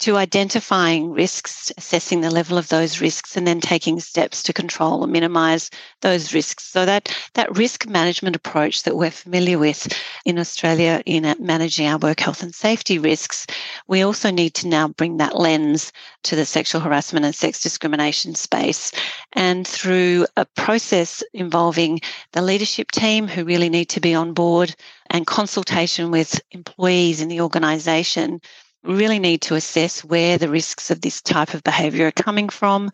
to 0.03 0.17
identifying 0.17 1.13
risks, 1.13 1.71
assessing 1.79 2.23
the 2.23 2.31
level 2.31 2.59
of 2.59 2.69
those 2.69 3.01
risks, 3.01 3.37
and 3.37 3.47
then 3.47 3.61
taking 3.61 4.01
steps 4.01 4.43
to 4.43 4.53
control 4.53 5.05
or 5.05 5.07
minimize 5.07 5.71
those 6.01 6.35
risks. 6.35 6.65
So 6.65 6.85
that 6.85 7.15
that 7.35 7.57
risk 7.57 7.89
management 7.89 8.35
approach 8.35 8.83
that 8.83 8.97
we're 8.97 9.13
familiar 9.13 9.61
with 9.61 9.87
in 10.25 10.41
Australia 10.41 11.03
in 11.07 11.25
uh, 11.25 11.37
managing 11.39 11.87
our 11.87 11.99
work 11.99 12.19
health 12.19 12.43
and 12.43 12.53
safety 12.53 12.99
risks, 12.99 13.47
we 13.87 14.03
also 14.03 14.33
need 14.33 14.55
to 14.55 14.67
now 14.67 14.89
bring 14.89 15.19
that 15.19 15.39
lens 15.39 15.93
to 16.25 16.35
the 16.35 16.47
sexual 16.47 16.81
harassment 16.81 17.25
and 17.25 17.35
sex 17.35 17.61
discrimination 17.61 18.35
space. 18.35 18.91
And 19.35 19.67
through 19.69 20.27
a 20.37 20.45
process 20.57 21.23
involving 21.33 22.01
the 22.33 22.43
leadership 22.43 22.91
team 22.91 23.29
who 23.29 23.45
really 23.45 23.69
need 23.69 23.89
to 23.91 24.01
be 24.01 24.15
on 24.15 24.33
board 24.33 24.75
and 25.11 25.29
consultation 25.29 26.11
with 26.11 26.41
employees 26.51 27.21
in 27.21 27.29
the 27.29 27.41
organisation, 27.41 28.33
we 28.33 28.72
really 28.85 29.19
need 29.19 29.43
to 29.43 29.55
assess 29.55 30.05
where 30.05 30.39
the 30.39 30.49
risks 30.49 30.91
of 30.91 31.01
this 31.01 31.21
type 31.21 31.55
of 31.55 31.62
behaviour 31.62 32.09
are 32.09 32.12
coming 32.12 32.49
from 32.49 32.91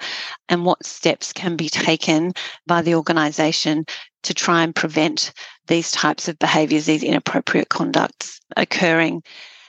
and 0.49 0.65
what 0.65 0.85
steps 0.85 1.33
can 1.33 1.57
be 1.57 1.69
taken 1.69 2.33
by 2.67 2.83
the 2.83 2.95
organisation 2.95 3.85
to 4.23 4.35
try 4.35 4.63
and 4.63 4.75
prevent 4.75 5.33
these 5.67 5.91
types 5.93 6.29
of 6.29 6.39
behaviours, 6.39 6.87
these 6.87 7.03
inappropriate 7.03 7.69
conducts 7.69 8.41
occurring. 8.57 9.23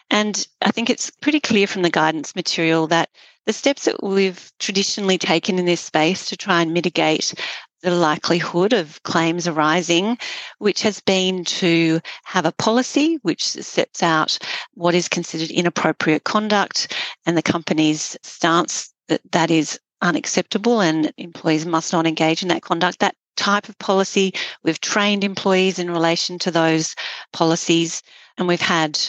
And 0.10 0.48
I 0.62 0.72
think 0.72 0.90
it's 0.90 1.12
pretty 1.22 1.40
clear 1.40 1.68
from 1.68 1.84
the 1.84 1.90
guidance 1.90 2.36
material 2.36 2.88
that 2.88 3.10
the 3.46 3.54
steps 3.54 3.86
that 3.86 4.04
we've 4.04 4.52
traditionally 4.60 5.18
taken 5.18 5.58
in 5.58 5.66
this 5.66 5.82
space 5.82 6.26
to 6.30 6.38
try 6.38 6.62
and 6.62 6.74
mitigate 6.74 7.34
the 7.82 7.92
likelihood 7.92 8.74
of 8.74 9.02
claims 9.04 9.48
arising, 9.48 10.18
which 10.58 10.82
has 10.82 11.00
been 11.02 11.46
to 11.46 12.00
have 12.24 12.46
a 12.46 12.52
policy 12.52 13.18
which 13.22 13.44
sets 13.44 14.04
out 14.04 14.38
what 14.74 14.96
is 14.96 15.08
considered 15.08 15.52
inappropriate 15.52 16.24
conduct 16.24 16.94
and 17.26 17.38
the 17.38 17.42
company's 17.42 18.18
stance 18.22 18.94
that 19.08 19.22
that 19.32 19.52
is 19.52 19.80
unacceptable 20.02 20.82
and 20.82 21.12
employees 21.18 21.66
must 21.66 21.92
not 21.92 22.08
engage 22.08 22.42
in 22.42 22.48
that 22.50 22.62
conduct. 22.62 23.00
That 23.00 23.16
type 23.38 23.70
of 23.70 23.78
policy, 23.80 24.34
we've 24.64 24.82
trained 24.82 25.24
employees 25.24 25.80
in 25.80 25.92
relation 25.92 26.40
to 26.40 26.52
those 26.52 26.96
policies 27.34 28.02
and 28.38 28.48
we've 28.48 28.62
had 28.62 29.00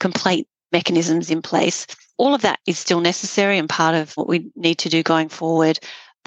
complaint 0.00 0.46
mechanisms 0.72 1.30
in 1.30 1.42
place. 1.42 1.86
All 2.18 2.34
of 2.34 2.42
that 2.42 2.58
is 2.66 2.78
still 2.78 3.00
necessary 3.00 3.58
and 3.58 3.68
part 3.68 3.94
of 3.94 4.12
what 4.14 4.28
we 4.28 4.50
need 4.56 4.78
to 4.78 4.88
do 4.88 5.02
going 5.02 5.28
forward. 5.28 5.78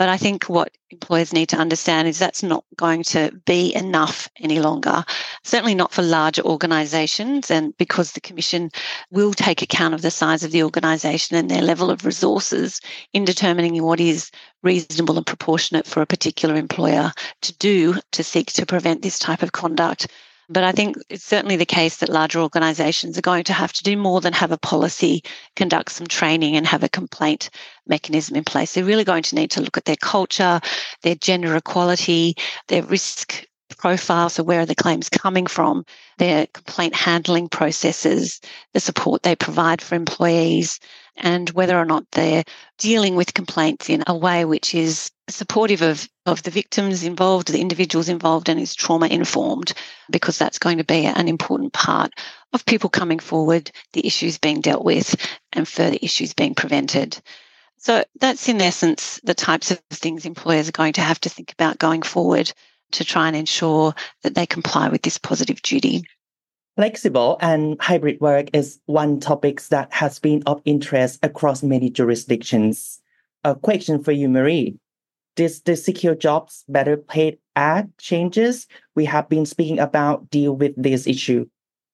But 0.02 0.10
I 0.10 0.18
think 0.18 0.46
what 0.46 0.76
employers 0.90 1.32
need 1.32 1.50
to 1.50 1.58
understand 1.58 2.08
is 2.08 2.18
that's 2.18 2.42
not 2.42 2.66
going 2.76 3.04
to 3.04 3.32
be 3.46 3.72
enough 3.76 4.28
any 4.40 4.60
longer, 4.60 5.06
certainly 5.44 5.76
not 5.76 5.94
for 5.94 6.02
larger 6.02 6.42
organisations. 6.42 7.52
And 7.52 7.78
because 7.78 8.14
the 8.14 8.20
Commission 8.20 8.72
will 9.12 9.32
take 9.32 9.62
account 9.62 9.94
of 9.94 10.02
the 10.02 10.10
size 10.10 10.44
of 10.44 10.50
the 10.50 10.64
organisation 10.64 11.38
and 11.38 11.52
their 11.52 11.62
level 11.62 11.92
of 11.92 12.04
resources 12.04 12.82
in 13.14 13.26
determining 13.26 13.84
what 13.84 14.00
is 14.00 14.32
reasonable 14.64 15.18
and 15.18 15.26
proportionate 15.28 15.86
for 15.86 16.02
a 16.02 16.08
particular 16.08 16.56
employer 16.56 17.12
to 17.42 17.54
do 17.60 17.94
to 18.14 18.24
seek 18.24 18.52
to 18.54 18.66
prevent 18.66 19.04
this 19.04 19.20
type 19.20 19.44
of 19.44 19.52
conduct. 19.52 20.08
But 20.52 20.66
I 20.66 20.74
think 20.74 20.98
it's 21.10 21.24
certainly 21.24 21.56
the 21.56 21.66
case 21.66 21.98
that 21.98 22.10
larger 22.10 22.40
organisations 22.40 23.18
are 23.18 23.22
going 23.22 23.46
to 23.46 23.54
have 23.54 23.72
to 23.72 23.84
do 23.84 23.96
more 23.96 24.20
than 24.20 24.34
have 24.34 24.52
a 24.52 24.58
policy, 24.58 25.24
conduct 25.56 25.94
some 25.94 26.08
training, 26.08 26.58
and 26.58 26.68
have 26.68 26.84
a 26.84 26.90
complaint 26.90 27.50
mechanism 27.88 28.36
in 28.36 28.44
place. 28.44 28.74
They're 28.74 28.84
really 28.84 29.06
going 29.06 29.24
to 29.24 29.36
need 29.36 29.52
to 29.52 29.62
look 29.62 29.78
at 29.78 29.86
their 29.86 29.96
culture, 29.96 30.60
their 31.04 31.16
gender 31.16 31.56
equality, 31.56 32.36
their 32.68 32.84
risk 32.84 33.46
profile. 33.78 34.30
So, 34.30 34.44
where 34.44 34.60
are 34.60 34.66
the 34.66 34.76
claims 34.76 35.08
coming 35.08 35.48
from? 35.48 35.86
Their 36.18 36.48
complaint 36.48 36.96
handling 36.96 37.48
processes, 37.48 38.42
the 38.74 38.82
support 38.82 39.24
they 39.24 39.38
provide 39.38 39.82
for 39.82 39.96
employees, 39.96 40.82
and 41.16 41.50
whether 41.52 41.78
or 41.78 41.86
not 41.86 42.06
they're 42.12 42.44
dealing 42.78 43.16
with 43.16 43.34
complaints 43.34 43.90
in 43.90 44.04
a 44.08 44.16
way 44.16 44.46
which 44.46 44.74
is 44.74 45.12
supportive 45.30 45.82
of, 45.82 46.08
of 46.26 46.44
the 46.44 46.52
victims 46.52 47.04
involved, 47.04 47.52
the 47.52 47.62
individuals 47.62 48.10
involved, 48.10 48.50
and 48.50 48.60
is 48.60 48.76
trauma 48.76 49.08
informed, 49.08 49.74
because 50.10 50.38
that's 50.38 50.60
going 50.60 50.78
to 50.78 50.84
be 50.84 51.06
an 51.06 51.28
important 51.28 51.74
part 51.74 52.14
of 52.54 52.66
people 52.66 52.90
coming 52.90 53.20
forward, 53.20 53.72
the 53.94 54.06
issues 54.06 54.38
being 54.38 54.62
dealt 54.62 54.84
with, 54.84 55.16
and 55.54 55.68
further 55.68 55.98
issues 56.02 56.34
being 56.34 56.56
prevented. 56.56 57.22
So 57.78 58.04
that's 58.20 58.48
in 58.48 58.62
essence 58.62 59.20
the 59.24 59.34
types 59.34 59.72
of 59.72 59.80
things 59.90 60.26
employers 60.26 60.70
are 60.70 60.74
going 60.74 60.94
to 60.94 61.02
have 61.02 61.20
to 61.22 61.30
think 61.30 61.52
about 61.52 61.80
going 61.80 62.04
forward 62.04 62.52
to 62.92 63.04
try 63.04 63.28
and 63.28 63.36
ensure 63.36 63.96
that 64.24 64.36
they 64.36 64.46
comply 64.46 64.90
with 64.90 65.02
this 65.02 65.18
positive 65.18 65.62
duty. 65.62 66.06
Flexible 66.78 67.38
and 67.42 67.76
hybrid 67.82 68.22
work 68.22 68.50
is 68.54 68.80
one 68.86 69.20
topic 69.20 69.62
that 69.64 69.92
has 69.92 70.20
been 70.20 70.42
of 70.46 70.62
interest 70.64 71.20
across 71.22 71.64
many 71.64 71.90
jurisdictions. 71.90 73.02
A 73.44 73.56
question 73.56 74.02
for 74.02 74.14
you, 74.14 74.30
Maree. 74.30 74.78
Does 75.36 75.62
the 75.62 75.76
secure 75.76 76.16
jobs 76.16 76.64
better 76.70 76.98
paid 76.98 77.40
act 77.56 77.98
changes 77.98 78.68
we 78.96 79.06
have 79.06 79.28
been 79.28 79.46
speaking 79.46 79.80
about 79.80 80.30
deal 80.30 80.56
with 80.56 80.74
this 80.78 81.08
issue? 81.08 81.46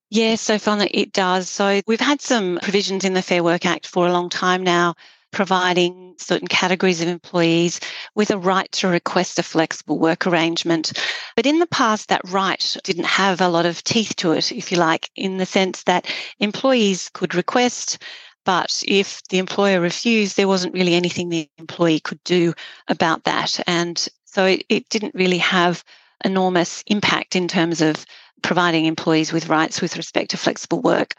Yes, 0.10 0.41
so 0.41 0.57
that 0.57 0.98
it 0.98 1.12
does. 1.12 1.50
So 1.50 1.81
we've 1.88 2.00
had 2.00 2.22
some 2.22 2.60
provisions 2.62 3.03
in 3.03 3.13
the 3.13 3.22
Fair 3.22 3.43
Work 3.43 3.65
Act 3.65 3.88
for 3.88 4.07
a 4.07 4.12
long 4.12 4.29
time 4.29 4.63
now 4.63 4.96
providing 5.38 6.15
certain 6.17 6.48
categories 6.48 7.00
of 7.00 7.08
employees 7.08 7.79
with 8.15 8.32
a 8.32 8.38
right 8.39 8.72
to 8.72 8.88
request 8.88 9.38
a 9.38 9.44
flexible 9.44 10.00
work 10.00 10.25
arrangement. 10.25 10.94
But 11.36 11.46
in 11.46 11.60
the 11.60 11.67
past, 11.67 12.10
that 12.10 12.27
right 12.32 12.75
didn't 12.84 13.06
have 13.06 13.39
a 13.39 13.48
lot 13.48 13.67
of 13.67 13.84
teeth 13.84 14.15
to 14.15 14.32
it, 14.32 14.51
if 14.51 14.72
you 14.72 14.79
like, 14.79 15.12
in 15.15 15.38
the 15.38 15.46
sense 15.46 15.84
that 15.84 16.12
employees 16.39 17.12
could 17.13 17.36
request. 17.36 18.00
But 18.46 18.82
if 18.88 19.22
the 19.29 19.38
employer 19.38 19.79
refused, 19.79 20.38
there 20.38 20.48
wasn't 20.48 20.74
really 20.74 20.96
anything 20.96 21.29
the 21.29 21.48
employee 21.60 22.00
could 22.00 22.24
do 22.24 22.56
about 22.88 23.25
that. 23.25 23.60
And 23.67 23.96
so 24.25 24.44
it, 24.44 24.65
it 24.70 24.89
didn't 24.89 25.13
really 25.13 25.38
have 25.38 25.84
enormous 26.25 26.84
impact 26.88 27.36
in 27.36 27.48
terms 27.48 27.79
of 27.79 28.08
providing 28.41 28.86
employees 28.86 29.32
with 29.32 29.50
rights 29.50 29.84
with 29.84 29.98
respect 29.98 30.32
to 30.32 30.38
flexible 30.38 30.82
work. 30.82 31.13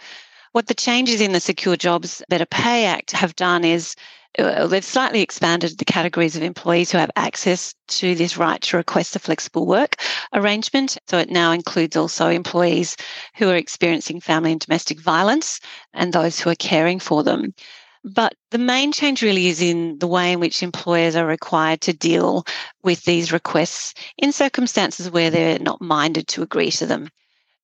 What 0.58 0.66
the 0.66 0.74
changes 0.74 1.20
in 1.20 1.30
the 1.30 1.40
Secure 1.40 1.76
Jobs 1.76 2.20
Better 2.28 2.44
Pay 2.44 2.84
Act 2.84 3.12
have 3.12 3.36
done 3.36 3.64
is 3.64 3.94
uh, 4.40 4.66
they've 4.66 4.84
slightly 4.84 5.20
expanded 5.20 5.78
the 5.78 5.84
categories 5.84 6.34
of 6.34 6.42
employees 6.42 6.90
who 6.90 6.98
have 6.98 7.12
access 7.14 7.76
to 7.86 8.16
this 8.16 8.36
right 8.36 8.60
to 8.62 8.76
request 8.76 9.14
a 9.14 9.20
flexible 9.20 9.66
work 9.66 9.94
arrangement. 10.34 10.98
So 11.06 11.16
it 11.18 11.30
now 11.30 11.52
includes 11.52 11.96
also 11.96 12.28
employees 12.28 12.96
who 13.36 13.48
are 13.48 13.54
experiencing 13.54 14.18
family 14.20 14.50
and 14.50 14.60
domestic 14.60 14.98
violence 14.98 15.60
and 15.94 16.12
those 16.12 16.40
who 16.40 16.50
are 16.50 16.56
caring 16.56 16.98
for 16.98 17.22
them. 17.22 17.54
But 18.02 18.34
the 18.50 18.58
main 18.58 18.90
change 18.90 19.22
really 19.22 19.46
is 19.46 19.62
in 19.62 20.00
the 20.00 20.08
way 20.08 20.32
in 20.32 20.40
which 20.40 20.64
employers 20.64 21.14
are 21.14 21.24
required 21.24 21.82
to 21.82 21.92
deal 21.92 22.44
with 22.82 23.04
these 23.04 23.30
requests 23.30 23.94
in 24.16 24.32
circumstances 24.32 25.08
where 25.08 25.30
they're 25.30 25.60
not 25.60 25.80
minded 25.80 26.26
to 26.28 26.42
agree 26.42 26.72
to 26.72 26.86
them. 26.86 27.10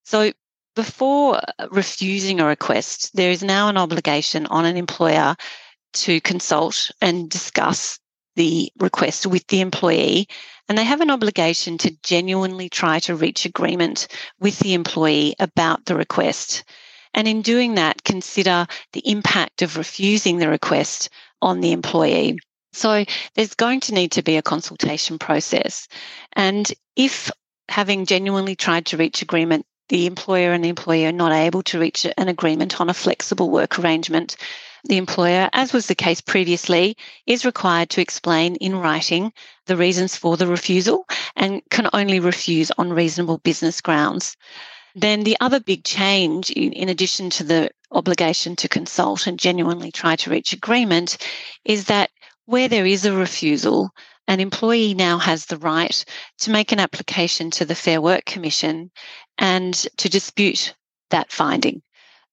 So 0.04 0.30
before 0.74 1.36
uh, 1.36 1.68
refusing 1.70 2.40
a 2.40 2.46
request, 2.46 3.14
there 3.14 3.30
is 3.30 3.42
now 3.42 3.68
an 3.68 3.76
obligation 3.76 4.46
on 4.46 4.64
an 4.64 4.76
employer 4.76 5.36
to 5.94 6.20
consult 6.20 6.90
and 7.00 7.30
discuss 7.30 7.98
the 8.36 8.70
request 8.78 9.26
with 9.26 9.46
the 9.46 9.60
employee. 9.60 10.26
And 10.68 10.76
they 10.76 10.84
have 10.84 11.00
an 11.00 11.10
obligation 11.10 11.78
to 11.78 11.96
genuinely 12.02 12.68
try 12.68 12.98
to 13.00 13.14
reach 13.14 13.44
agreement 13.44 14.08
with 14.40 14.58
the 14.58 14.74
employee 14.74 15.34
about 15.38 15.84
the 15.84 15.94
request. 15.94 16.64
And 17.12 17.28
in 17.28 17.42
doing 17.42 17.74
that, 17.76 18.02
consider 18.02 18.66
the 18.92 19.08
impact 19.08 19.62
of 19.62 19.76
refusing 19.76 20.38
the 20.38 20.48
request 20.48 21.10
on 21.40 21.60
the 21.60 21.72
employee. 21.72 22.38
So 22.72 23.04
there's 23.34 23.54
going 23.54 23.80
to 23.80 23.94
need 23.94 24.10
to 24.12 24.22
be 24.22 24.36
a 24.36 24.42
consultation 24.42 25.18
process. 25.18 25.86
And 26.32 26.72
if 26.96 27.30
having 27.68 28.04
genuinely 28.04 28.56
tried 28.56 28.86
to 28.86 28.96
reach 28.96 29.22
agreement 29.22 29.64
the 29.88 30.06
employer 30.06 30.52
and 30.52 30.64
the 30.64 30.68
employee 30.68 31.06
are 31.06 31.12
not 31.12 31.32
able 31.32 31.62
to 31.64 31.78
reach 31.78 32.06
an 32.16 32.28
agreement 32.28 32.80
on 32.80 32.90
a 32.90 32.94
flexible 32.94 33.50
work 33.50 33.78
arrangement, 33.78 34.36
the 34.86 34.98
employer, 34.98 35.48
as 35.52 35.72
was 35.72 35.86
the 35.86 35.94
case 35.94 36.20
previously, 36.20 36.96
is 37.26 37.46
required 37.46 37.88
to 37.90 38.02
explain 38.02 38.56
in 38.56 38.76
writing 38.76 39.32
the 39.66 39.76
reasons 39.76 40.14
for 40.14 40.36
the 40.36 40.46
refusal 40.46 41.06
and 41.36 41.62
can 41.70 41.88
only 41.94 42.20
refuse 42.20 42.70
on 42.76 42.92
reasonable 42.92 43.38
business 43.38 43.80
grounds. 43.80 44.36
Then 44.94 45.24
the 45.24 45.38
other 45.40 45.58
big 45.58 45.84
change, 45.84 46.50
in 46.50 46.88
addition 46.88 47.30
to 47.30 47.44
the 47.44 47.70
obligation 47.92 48.56
to 48.56 48.68
consult 48.68 49.26
and 49.26 49.38
genuinely 49.38 49.90
try 49.90 50.16
to 50.16 50.30
reach 50.30 50.52
agreement, 50.52 51.16
is 51.64 51.86
that 51.86 52.10
where 52.44 52.68
there 52.68 52.86
is 52.86 53.06
a 53.06 53.12
refusal, 53.12 53.90
an 54.28 54.40
employee 54.40 54.94
now 54.94 55.18
has 55.18 55.46
the 55.46 55.58
right 55.58 56.04
to 56.38 56.50
make 56.50 56.72
an 56.72 56.80
application 56.80 57.50
to 57.52 57.64
the 57.64 57.74
Fair 57.74 58.00
Work 58.00 58.24
Commission 58.24 58.90
and 59.38 59.74
to 59.96 60.08
dispute 60.08 60.74
that 61.10 61.30
finding. 61.30 61.82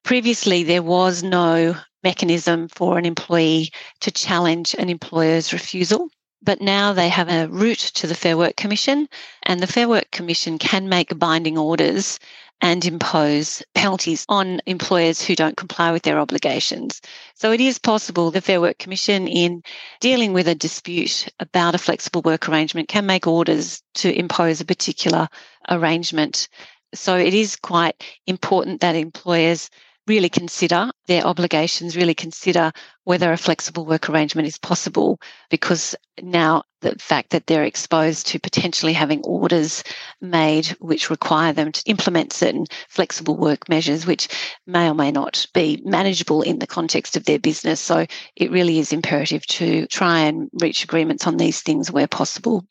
Previously, 0.04 0.64
there 0.64 0.84
was 0.84 1.22
no 1.22 1.76
mechanism 2.04 2.68
for 2.68 2.98
an 2.98 3.06
employee 3.06 3.72
to 4.00 4.12
challenge 4.12 4.74
an 4.74 4.90
employer's 4.90 5.54
refusal. 5.54 6.10
But 6.44 6.60
now 6.60 6.92
they 6.92 7.10
have 7.10 7.30
a 7.30 7.48
route 7.48 7.92
to 7.96 8.08
the 8.08 8.16
Fair 8.16 8.36
Work 8.36 8.56
Commission, 8.56 9.08
and 9.44 9.60
the 9.60 9.68
Fair 9.68 9.88
Work 9.88 10.10
Commission 10.12 10.58
can 10.58 10.90
make 10.90 11.20
binding 11.20 11.56
orders 11.56 12.18
and 12.62 12.86
impose 12.86 13.64
penalties 13.74 14.26
on 14.30 14.62
employers 14.66 15.22
who 15.22 15.36
don't 15.36 15.58
comply 15.58 15.92
with 15.92 16.04
their 16.04 16.20
obligations. 16.20 17.02
So 17.34 17.52
it 17.52 17.60
is 17.60 17.80
possible 17.80 18.30
the 18.30 18.42
Fair 18.42 18.62
Work 18.62 18.78
Commission, 18.78 19.28
in 19.28 19.64
dealing 20.00 20.34
with 20.34 20.48
a 20.48 20.56
dispute 20.56 21.28
about 21.40 21.76
a 21.76 21.80
flexible 21.80 22.22
work 22.22 22.48
arrangement, 22.48 22.88
can 22.88 23.06
make 23.06 23.26
orders 23.26 23.82
to 23.96 24.14
impose 24.18 24.62
a 24.62 24.66
particular 24.66 25.28
arrangement. 25.70 26.48
So 26.94 27.18
it 27.18 27.34
is 27.34 27.56
quite 27.56 28.04
important 28.28 28.82
that 28.82 28.96
employers 28.96 29.70
really 30.08 30.30
consider 30.30 30.90
their 31.08 31.26
obligations, 31.26 31.96
really 31.96 32.14
consider 32.14 32.72
whether 33.04 33.32
a 33.32 33.38
flexible 33.38 33.86
work 33.86 34.10
arrangement 34.10 34.48
is 34.48 34.58
possible, 34.58 35.20
because 35.50 35.96
now 36.22 36.64
the 36.82 36.96
fact 36.98 37.30
that 37.30 37.48
they're 37.48 37.64
exposed 37.64 38.28
to 38.28 38.40
potentially 38.40 38.94
having 38.94 39.22
orders 39.24 39.84
made 40.20 40.68
which 40.80 41.10
require 41.10 41.54
them 41.54 41.72
to 41.72 41.84
implement 41.86 42.34
certain 42.34 42.66
flexible 42.90 43.38
work 43.38 43.70
measures, 43.70 44.06
which 44.06 44.28
may 44.66 44.90
or 44.90 44.96
may 44.96 45.12
not 45.12 45.46
be 45.54 45.82
manageable 45.86 46.42
in 46.42 46.60
the 46.60 46.68
context 46.68 47.16
of 47.16 47.26
their 47.26 47.40
business. 47.40 47.80
So 47.80 48.06
it 48.36 48.52
really 48.52 48.80
is 48.80 48.92
imperative 48.92 49.46
to 49.48 49.86
try 49.88 50.22
and 50.22 50.50
reach 50.54 50.84
agreements 50.84 51.28
on 51.28 51.38
these 51.38 51.62
things 51.62 51.92
where 51.92 52.08
possible. 52.08 52.66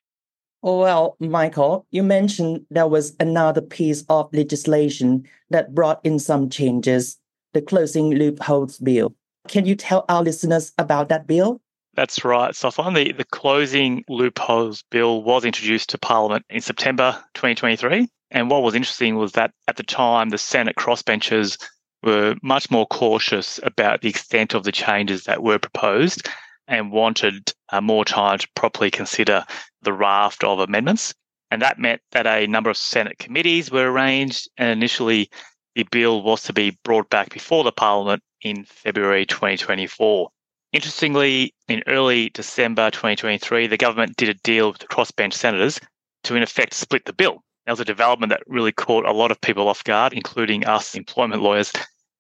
Well, 0.63 1.17
Michael, 1.21 1.87
you 1.91 2.03
mentioned 2.03 2.67
there 2.71 2.87
was 2.87 3.17
another 3.19 3.63
piece 3.63 4.05
of 4.11 4.29
legislation 4.35 5.27
that 5.49 5.75
brought 5.75 6.05
in 6.05 6.19
some 6.19 6.51
changes 6.51 7.17
the 7.53 7.63
Closing 7.63 8.11
Loopholes 8.11 8.79
Bill. 8.79 9.15
Can 9.49 9.67
you 9.67 9.75
tell 9.75 10.05
our 10.09 10.23
listeners 10.23 10.73
about 10.79 11.09
that 11.09 11.27
bill? 11.27 11.61
That's 11.95 12.25
right, 12.25 12.55
Sophon. 12.55 12.95
The, 12.95 13.13
the 13.13 13.25
Closing 13.25 14.05
Loopholes 14.09 14.85
Bill 14.91 15.23
was 15.23 15.45
introduced 15.45 15.91
to 15.91 15.99
Parliament 15.99 16.45
in 16.49 16.61
September 16.61 17.13
2023. 17.35 18.09
And 18.31 18.49
what 18.49 18.63
was 18.63 18.75
interesting 18.75 19.17
was 19.17 19.33
that 19.33 19.53
at 19.67 19.77
the 19.77 19.83
time, 19.83 20.29
the 20.29 20.39
Senate 20.39 20.77
crossbenchers 20.77 21.59
were 22.03 22.37
much 22.43 22.71
more 22.71 22.87
cautious 22.87 23.59
about 23.63 24.03
the 24.03 24.09
extent 24.09 24.55
of 24.55 24.65
the 24.65 24.73
changes 24.73 25.25
that 25.25 25.43
were 25.43 25.59
proposed 25.59 26.29
and 26.69 26.93
wanted 26.93 27.53
uh, 27.71 27.81
more 27.81 28.05
time 28.05 28.39
to 28.39 28.49
properly 28.55 28.91
consider 28.91 29.45
the 29.83 29.93
raft 29.93 30.45
of 30.45 30.61
amendments. 30.61 31.13
And 31.51 31.61
that 31.61 31.81
meant 31.81 32.01
that 32.13 32.27
a 32.27 32.47
number 32.47 32.71
of 32.71 32.77
Senate 32.77 33.19
committees 33.19 33.73
were 33.73 33.91
arranged, 33.91 34.49
and 34.57 34.71
initially 34.71 35.29
the 35.75 35.85
bill 35.91 36.23
was 36.23 36.43
to 36.45 36.53
be 36.53 36.79
brought 36.85 37.11
back 37.11 37.33
before 37.33 37.65
the 37.65 37.73
Parliament 37.73 38.23
in 38.43 38.65
February 38.65 39.27
2024. 39.27 40.29
Interestingly, 40.73 41.55
in 41.69 41.83
early 41.87 42.31
December 42.31 42.91
2023, 42.91 43.67
the 43.67 43.77
government 43.77 44.17
did 44.17 44.29
a 44.29 44.35
deal 44.35 44.71
with 44.71 44.79
the 44.79 44.87
crossbench 44.87 45.33
senators 45.33 45.81
to, 46.25 46.37
in 46.37 46.43
effect, 46.43 46.75
split 46.75 47.05
the 47.05 47.13
bill. 47.13 47.43
That 47.67 47.73
was 47.73 47.81
a 47.81 47.85
development 47.85 48.31
that 48.31 48.43
really 48.47 48.73
caught 48.73 49.05
a 49.05 49.13
lot 49.13 49.31
of 49.31 49.41
people 49.41 49.69
off 49.69 49.85
guard, 49.85 50.13
including 50.13 50.67
us 50.67 50.95
employment 50.95 51.43
lawyers. 51.43 51.73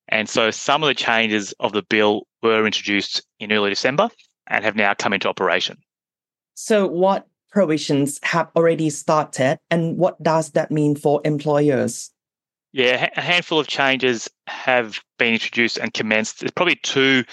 And 0.08 0.28
so 0.28 0.50
some 0.50 0.82
of 0.82 0.88
the 0.88 0.94
changes 0.94 1.52
of 1.60 1.72
the 1.72 1.82
bill 1.82 2.26
were 2.42 2.66
introduced 2.66 3.22
in 3.38 3.52
early 3.52 3.70
December 3.70 4.10
and 4.48 4.64
have 4.64 4.76
now 4.76 4.94
come 4.94 5.12
into 5.12 5.28
operation. 5.28 5.78
So, 6.54 6.86
what 6.86 7.26
provisions 7.50 8.18
have 8.22 8.50
already 8.54 8.90
started, 8.90 9.58
and 9.70 9.96
what 9.96 10.20
does 10.22 10.50
that 10.50 10.70
mean 10.70 10.94
for 10.94 11.20
employers? 11.24 12.10
Yeah, 12.72 13.08
a 13.16 13.20
handful 13.20 13.58
of 13.58 13.66
changes 13.66 14.28
have 14.46 15.00
been 15.18 15.34
introduced 15.34 15.76
and 15.76 15.92
commenced. 15.92 16.40
There's 16.40 16.52
probably 16.52 16.78
two 16.82 17.24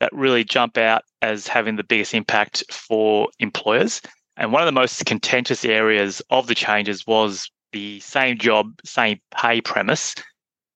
that 0.00 0.12
really 0.12 0.44
jump 0.44 0.76
out 0.76 1.02
as 1.22 1.46
having 1.46 1.76
the 1.76 1.84
biggest 1.84 2.12
impact 2.12 2.64
for 2.70 3.28
employers. 3.38 4.02
And 4.36 4.52
one 4.52 4.60
of 4.60 4.66
the 4.66 4.72
most 4.72 5.06
contentious 5.06 5.64
areas 5.64 6.20
of 6.30 6.48
the 6.48 6.54
changes 6.54 7.06
was 7.06 7.50
the 7.72 8.00
same 8.00 8.38
job, 8.38 8.72
same 8.84 9.20
pay 9.34 9.60
premise 9.60 10.14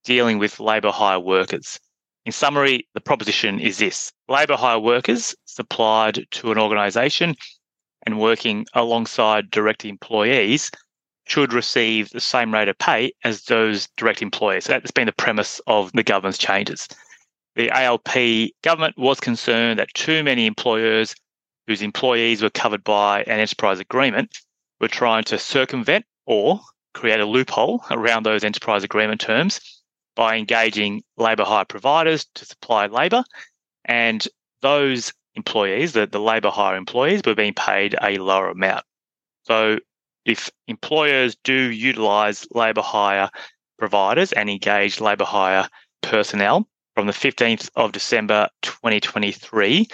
dealing 0.04 0.38
with 0.38 0.60
labour 0.60 0.90
hire 0.90 1.20
workers. 1.20 1.78
In 2.24 2.32
summary, 2.32 2.88
the 2.94 3.00
proposition 3.00 3.60
is 3.60 3.78
this 3.78 4.12
labour 4.28 4.56
hire 4.56 4.78
workers 4.78 5.34
supplied 5.44 6.24
to 6.30 6.50
an 6.50 6.58
organisation 6.58 7.34
and 8.06 8.18
working 8.18 8.64
alongside 8.74 9.50
direct 9.50 9.84
employees 9.84 10.70
should 11.28 11.52
receive 11.52 12.10
the 12.10 12.20
same 12.20 12.52
rate 12.52 12.68
of 12.68 12.78
pay 12.78 13.12
as 13.22 13.44
those 13.44 13.88
direct 13.96 14.22
employees. 14.22 14.64
So 14.64 14.72
that's 14.72 14.90
been 14.90 15.06
the 15.06 15.12
premise 15.12 15.60
of 15.66 15.92
the 15.92 16.02
government's 16.02 16.38
changes. 16.38 16.88
The 17.54 17.70
ALP 17.70 18.52
government 18.62 18.96
was 18.96 19.20
concerned 19.20 19.78
that 19.78 19.92
too 19.94 20.22
many 20.22 20.46
employers 20.46 21.14
whose 21.66 21.82
employees 21.82 22.42
were 22.42 22.50
covered 22.50 22.82
by 22.82 23.22
an 23.24 23.40
enterprise 23.40 23.78
agreement 23.78 24.38
were 24.80 24.88
trying 24.88 25.24
to 25.24 25.38
circumvent 25.38 26.06
or 26.24 26.60
create 26.94 27.20
a 27.20 27.26
loophole 27.26 27.84
around 27.90 28.24
those 28.24 28.42
enterprise 28.42 28.82
agreement 28.82 29.20
terms 29.20 29.60
by 30.16 30.36
engaging 30.36 31.02
labour 31.16 31.44
hire 31.44 31.64
providers 31.64 32.26
to 32.34 32.44
supply 32.46 32.86
labour. 32.86 33.22
And 33.84 34.26
those 34.62 35.12
employees, 35.34 35.92
the, 35.92 36.06
the 36.06 36.20
labour 36.20 36.50
hire 36.50 36.76
employees, 36.76 37.20
were 37.26 37.34
being 37.34 37.54
paid 37.54 37.94
a 38.02 38.16
lower 38.18 38.48
amount. 38.48 38.84
So 39.42 39.78
if 40.28 40.50
employers 40.66 41.36
do 41.44 41.54
utilise 41.54 42.46
labour 42.52 42.82
hire 42.82 43.30
providers 43.78 44.32
and 44.32 44.50
engage 44.50 45.00
labour 45.00 45.24
hire 45.24 45.68
personnel 46.02 46.68
from 46.94 47.06
the 47.06 47.12
15th 47.12 47.70
of 47.76 47.92
December 47.92 48.48
2023, 48.62 49.86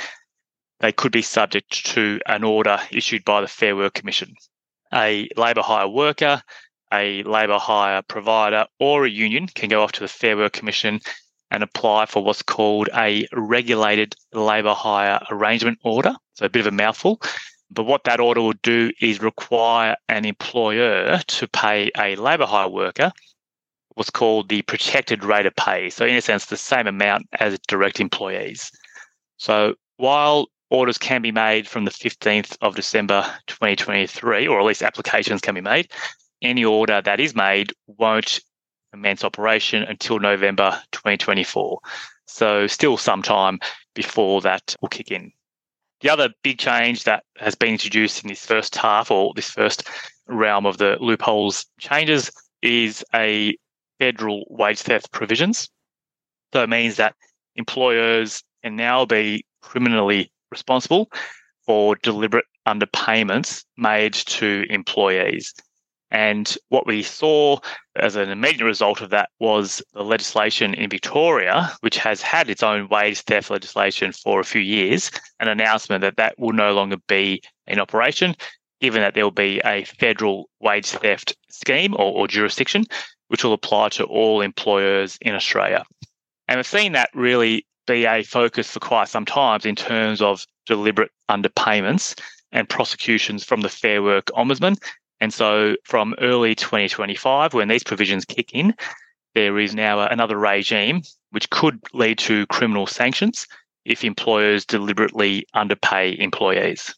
they 0.81 0.93
could 0.93 1.13
be 1.13 1.23
subject 1.23 1.87
to 1.87 2.21
an 2.27 2.43
order 2.45 2.79
issued 2.91 3.25
by 3.25 3.41
the 3.41 3.49
Fair 3.49 3.77
Work 3.77 3.95
Commission. 3.95 4.35
A 4.93 5.29
labour 5.37 5.63
hire 5.63 5.89
worker, 5.89 6.43
a 6.93 7.23
labour 7.25 7.59
hire 7.59 8.03
provider, 8.03 8.67
or 8.81 9.05
a 9.05 9.11
union 9.11 9.47
can 9.47 9.69
go 9.69 9.83
off 9.83 9.93
to 9.93 10.01
the 10.01 10.09
Fair 10.09 10.37
Work 10.37 10.53
Commission 10.53 11.01
and 11.51 11.63
apply 11.63 12.07
for 12.07 12.25
what's 12.25 12.43
called 12.43 12.89
a 12.97 13.27
regulated 13.33 14.15
labour 14.33 14.75
hire 14.75 15.21
arrangement 15.31 15.79
order. 15.85 16.15
So 16.35 16.47
a 16.47 16.49
bit 16.49 16.61
of 16.61 16.67
a 16.67 16.77
mouthful. 16.77 17.21
But 17.71 17.85
what 17.85 18.05
that 18.05 18.21
order 18.21 18.41
will 18.41 18.55
do 18.63 18.93
is 19.01 19.21
require 19.21 19.97
an 20.09 20.25
employer 20.25 21.21
to 21.27 21.49
pay 21.49 21.91
a 21.99 22.17
labour 22.17 22.47
hire 22.47 22.69
worker 22.69 23.13
what's 23.95 24.11
called 24.11 24.49
the 24.49 24.63
protected 24.63 25.25
rate 25.25 25.47
of 25.47 25.57
pay. 25.57 25.91
So, 25.91 26.05
in 26.05 26.17
a 26.17 26.21
sense, 26.21 26.47
the 26.47 26.57
same 26.57 26.87
amount 26.87 27.27
as 27.39 27.59
direct 27.67 28.01
employees. 28.01 28.71
So, 29.37 29.75
while 29.97 30.47
orders 30.71 30.99
can 30.99 31.23
be 31.23 31.33
made 31.33 31.69
from 31.69 31.85
the 31.85 31.91
15th 31.91 32.57
of 32.61 32.75
December 32.75 33.25
2023, 33.47 34.47
or 34.47 34.61
at 34.61 34.67
least 34.67 34.83
applications 34.83 35.41
can 35.41 35.55
be 35.55 35.61
made, 35.61 35.91
any 36.43 36.65
order 36.65 37.01
that 37.01 37.21
is 37.21 37.35
made 37.35 37.73
won't 37.87 38.41
commence 38.93 39.25
operation 39.25 39.83
until 39.83 40.19
November 40.19 40.81
2024. 40.93 41.79
So, 42.27 42.67
still 42.67 42.97
some 42.97 43.23
time 43.23 43.61
before 43.95 44.41
that 44.43 44.75
will 44.81 44.89
kick 44.89 45.11
in. 45.11 45.33
The 46.05 46.11
other 46.11 46.29
big 46.43 46.59
change 46.59 47.05
that 47.05 47.25
has 47.39 47.55
been 47.55 47.71
introduced 47.71 48.23
in 48.23 48.29
this 48.29 48.45
first 48.45 48.77
half 48.77 49.11
or 49.11 49.33
this 49.35 49.49
first 49.49 49.89
realm 50.27 50.67
of 50.67 50.77
the 50.77 50.99
loopholes 51.01 51.65
changes 51.81 52.31
is 52.61 53.03
a 53.15 53.57
federal 53.99 54.45
wage 54.51 54.81
theft 54.81 55.13
provisions. 55.13 55.71
So 56.53 56.63
it 56.63 56.69
means 56.69 56.97
that 56.97 57.15
employers 57.57 58.43
can 58.63 58.77
now 58.77 59.07
be 59.07 59.47
criminally 59.63 60.31
responsible 60.51 61.11
for 61.65 61.97
deliberate 62.03 62.45
underpayments 62.69 63.65
made 63.79 64.13
to 64.13 64.67
employees. 64.69 65.55
And 66.15 66.57
what 66.69 66.87
we 66.87 67.03
saw 67.03 67.59
as 67.97 68.15
an 68.15 68.31
immediate 68.31 68.65
result 68.65 69.01
of 69.01 69.11
that 69.11 69.31
was 69.41 69.83
the 69.95 70.05
legislation 70.05 70.73
in 70.73 70.89
Victoria, 70.89 71.73
which 71.81 71.97
has 71.97 72.23
had 72.23 72.49
its 72.49 72.63
own 72.63 72.89
wage 72.89 73.23
theft 73.23 73.51
legislation 73.51 74.13
for 74.13 74.39
a 74.39 74.45
few 74.45 74.61
years, 74.61 75.11
an 75.41 75.49
announcement 75.49 76.03
that 76.03 76.17
that 76.17 76.39
will 76.39 76.53
no 76.53 76.73
longer 76.73 76.99
be 77.09 77.43
in 77.67 77.81
operation, 77.81 78.37
given 78.81 79.03
that 79.03 79.15
there 79.15 79.25
will 79.25 79.33
be 79.33 79.61
a 79.65 79.83
federal 79.83 80.49
wage 80.61 80.87
theft 80.87 81.37
scheme 81.51 81.95
or, 81.95 82.13
or 82.13 82.29
jurisdiction, 82.29 82.85
which 83.27 83.43
will 83.43 83.53
apply 83.53 83.89
to 83.89 84.05
all 84.05 84.41
employers 84.41 85.19
in 85.21 85.35
Australia. 85.35 85.85
And 86.47 86.59
we've 86.59 86.67
seen 86.67 86.93
that 86.93 87.11
really 87.13 87.67
be 87.89 88.07
a 88.07 88.23
focus 88.23 88.71
for 88.71 88.79
quite 88.79 89.09
some 89.09 89.25
time 89.25 89.63
in 89.65 89.75
terms 89.75 90.23
of 90.23 90.47
deliberate 90.67 91.11
underpayments 91.29 92.17
and 92.53 92.69
prosecutions 92.69 93.43
from 93.43 93.63
the 93.63 93.69
Fair 93.69 94.01
Work 94.01 94.27
Ombudsman 94.27 94.79
and 95.21 95.33
so 95.33 95.77
from 95.85 96.15
early 96.21 96.55
2025, 96.55 97.55
when 97.55 97.69
these 97.69 97.85
provisions 97.85 98.25
kick 98.25 98.53
in, 98.53 98.75
there 99.35 99.59
is 99.59 99.75
now 99.75 100.01
another 100.07 100.37
regime 100.37 101.03
which 101.31 101.51
could 101.51 101.81
lead 101.93 102.19
to 102.19 102.47
criminal 102.47 102.87
sanctions 102.87 103.47
if 103.85 104.05
employers 104.05 104.65
deliberately 104.65 105.47
underpay 105.55 106.17
employees. 106.19 106.95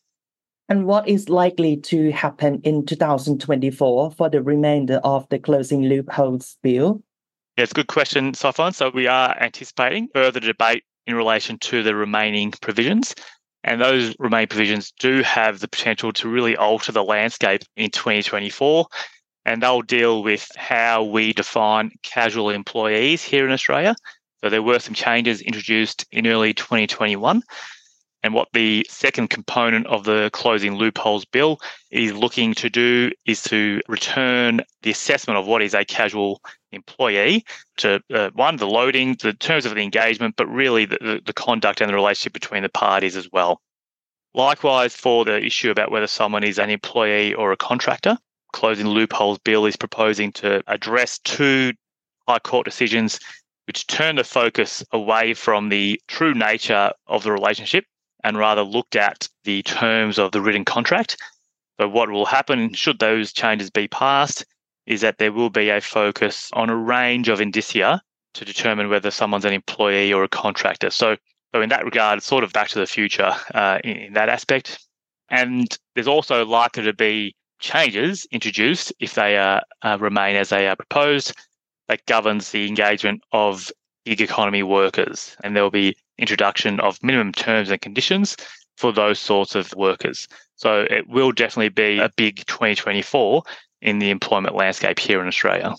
And 0.69 0.87
what 0.87 1.09
is 1.09 1.29
likely 1.29 1.77
to 1.79 2.11
happen 2.11 2.61
in 2.65 2.85
2024 2.85 4.11
for 4.11 4.29
the 4.29 4.43
remainder 4.43 5.01
of 5.05 5.29
the 5.29 5.39
closing 5.39 5.85
loopholes 5.85 6.57
bill? 6.63 7.03
Yeah, 7.57 7.63
it's 7.63 7.73
a 7.73 7.77
good 7.77 7.87
question, 7.87 8.35
Sophon. 8.35 8.73
So 8.73 8.91
we 8.91 9.07
are 9.07 9.37
anticipating 9.41 10.09
further 10.13 10.41
debate 10.41 10.83
in 11.07 11.15
relation 11.15 11.59
to 11.59 11.83
the 11.83 11.95
remaining 11.95 12.51
provisions. 12.61 13.15
And 13.67 13.81
those 13.81 14.15
remain 14.21 14.47
provisions 14.47 14.93
do 14.93 15.23
have 15.23 15.59
the 15.59 15.67
potential 15.67 16.13
to 16.13 16.29
really 16.29 16.57
alter 16.57 16.93
the 16.93 17.03
landscape 17.03 17.63
in 17.77 17.91
2024. 17.91 18.87
And 19.45 19.61
they'll 19.61 19.83
deal 19.83 20.23
with 20.23 20.49
how 20.57 21.03
we 21.03 21.33
define 21.33 21.91
casual 22.03 22.51
employees 22.51 23.25
here 23.25 23.45
in 23.45 23.53
Australia. 23.53 23.97
So 24.41 24.51
there 24.51 24.63
were 24.63 24.79
some 24.79 24.95
changes 24.95 25.41
introduced 25.41 26.07
in 26.13 26.29
early 26.29 26.55
2021. 26.55 27.43
And 28.23 28.35
what 28.35 28.49
the 28.53 28.87
second 28.89 29.31
component 29.31 29.87
of 29.89 30.05
the 30.05 30.31
closing 30.33 30.77
loopholes 30.77 31.25
bill 31.25 31.59
is 31.91 32.13
looking 32.13 32.55
to 32.55 32.71
do 32.71 33.11
is 33.25 33.43
to 33.45 33.81
return 33.89 34.61
the 34.83 34.91
assessment 34.91 35.39
of 35.39 35.47
what 35.47 35.63
is 35.63 35.75
a 35.75 35.85
casual 35.85 36.41
employee 36.77 37.45
to 37.79 38.01
uh, 38.15 38.31
one, 38.35 38.57
the 38.57 38.67
loading, 38.67 39.17
the 39.21 39.33
terms 39.33 39.67
of 39.67 39.75
the 39.75 39.81
engagement, 39.81 40.37
but 40.37 40.47
really 40.47 40.85
the, 40.85 41.21
the, 41.25 41.33
conduct 41.33 41.81
and 41.81 41.91
the 41.91 41.95
relationship 41.95 42.33
between 42.33 42.63
the 42.63 42.69
parties 42.69 43.17
as 43.17 43.29
well. 43.33 43.61
Likewise, 44.35 44.95
for 44.95 45.25
the 45.25 45.45
issue 45.45 45.71
about 45.71 45.91
whether 45.91 46.07
someone 46.07 46.45
is 46.45 46.59
an 46.59 46.71
employee 46.71 47.35
or 47.35 47.53
a 47.53 47.57
contractor, 47.57 48.19
Closing 48.53 48.87
Loopholes 48.87 49.39
Bill 49.39 49.67
is 49.67 49.77
proposing 49.77 50.33
to 50.33 50.63
address 50.67 51.19
two 51.19 51.73
High 52.29 52.39
Court 52.39 52.65
decisions 52.65 53.19
which 53.67 53.87
turn 53.87 54.17
the 54.17 54.25
focus 54.25 54.85
away 54.93 55.35
from 55.35 55.69
the 55.69 56.01
true 56.07 56.35
nature 56.35 56.93
of 57.07 57.23
the 57.23 57.33
relationship 57.33 57.85
and 58.23 58.39
rather 58.39 58.63
looked 58.63 58.97
at 58.97 59.29
the 59.45 59.63
terms 59.63 60.19
of 60.19 60.33
the 60.33 60.41
written 60.41 60.65
contract. 60.65 61.17
But 61.79 61.91
what 61.91 62.11
will 62.11 62.27
happen 62.27 62.73
should 62.75 62.99
those 62.99 63.33
changes 63.33 63.71
be 63.71 63.89
passed 63.89 64.45
is 64.87 65.01
that 65.01 65.19
there 65.19 65.33
will 65.33 65.51
be 65.51 65.69
a 65.69 65.81
focus 65.81 66.51
on 66.53 66.71
a 66.71 66.77
range 66.77 67.29
of 67.29 67.41
indicia 67.41 68.01
to 68.35 68.45
determine 68.45 68.89
whether 68.89 69.11
someone's 69.11 69.45
an 69.45 69.53
employee 69.53 70.13
or 70.13 70.23
a 70.25 70.29
contractor. 70.29 70.91
So, 70.91 71.17
so 71.55 71.63
in 71.63 71.69
that 71.71 71.85
regard, 71.85 72.19
it's 72.19 72.27
sort 72.27 72.45
of 72.45 72.53
back 72.53 72.69
to 72.69 72.79
the 72.79 72.87
future 72.87 73.33
uh, 73.55 73.79
in, 73.83 73.97
in 73.97 74.13
that 74.13 74.29
aspect. 74.29 74.79
And 75.29 75.77
there's 75.95 76.07
also 76.07 76.45
likely 76.45 76.85
to 76.85 76.93
be 76.93 77.35
changes 77.59 78.27
introduced 78.31 78.93
if 79.01 79.15
they 79.15 79.39
uh, 79.39 79.61
uh, 79.83 79.97
remain 80.01 80.37
as 80.37 80.51
they 80.51 80.69
are 80.69 80.77
proposed 80.77 81.33
that 81.89 82.05
governs 82.07 82.51
the 82.51 82.67
engagement 82.67 83.23
of 83.33 83.71
gig 84.05 84.21
economy 84.21 84.63
workers. 84.63 85.37
And 85.43 85.57
there 85.57 85.63
will 85.63 85.71
be 85.71 85.97
introduction 86.19 86.81
of 86.81 87.03
minimum 87.03 87.33
terms 87.33 87.71
and 87.71 87.81
conditions 87.81 88.37
for 88.77 88.93
those 88.93 89.19
sorts 89.19 89.55
of 89.55 89.73
workers. 89.75 90.29
So 90.57 90.87
it 90.91 91.09
will 91.09 91.33
definitely 91.33 91.71
be 91.71 91.99
a 91.99 92.11
big 92.17 92.45
2024 92.47 93.43
in 93.87 94.01
the 94.01 94.11
employment 94.11 94.55
landscape 94.55 94.99
here 94.99 95.23
in 95.23 95.29
Australia. 95.29 95.75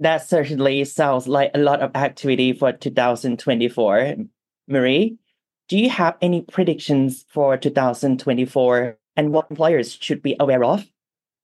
That 0.00 0.28
certainly 0.28 0.84
sounds 0.84 1.26
like 1.26 1.52
a 1.54 1.58
lot 1.58 1.80
of 1.80 1.96
activity 1.96 2.52
for 2.52 2.72
2024. 2.72 4.16
Maree, 4.70 5.16
do 5.68 5.78
you 5.78 5.90
have 5.90 6.16
any 6.20 6.42
predictions 6.42 7.24
for 7.28 7.56
2024 7.56 8.98
and 9.16 9.32
what 9.32 9.50
employers 9.50 9.92
should 9.92 10.22
be 10.22 10.36
aware 10.38 10.64
of? 10.64 10.86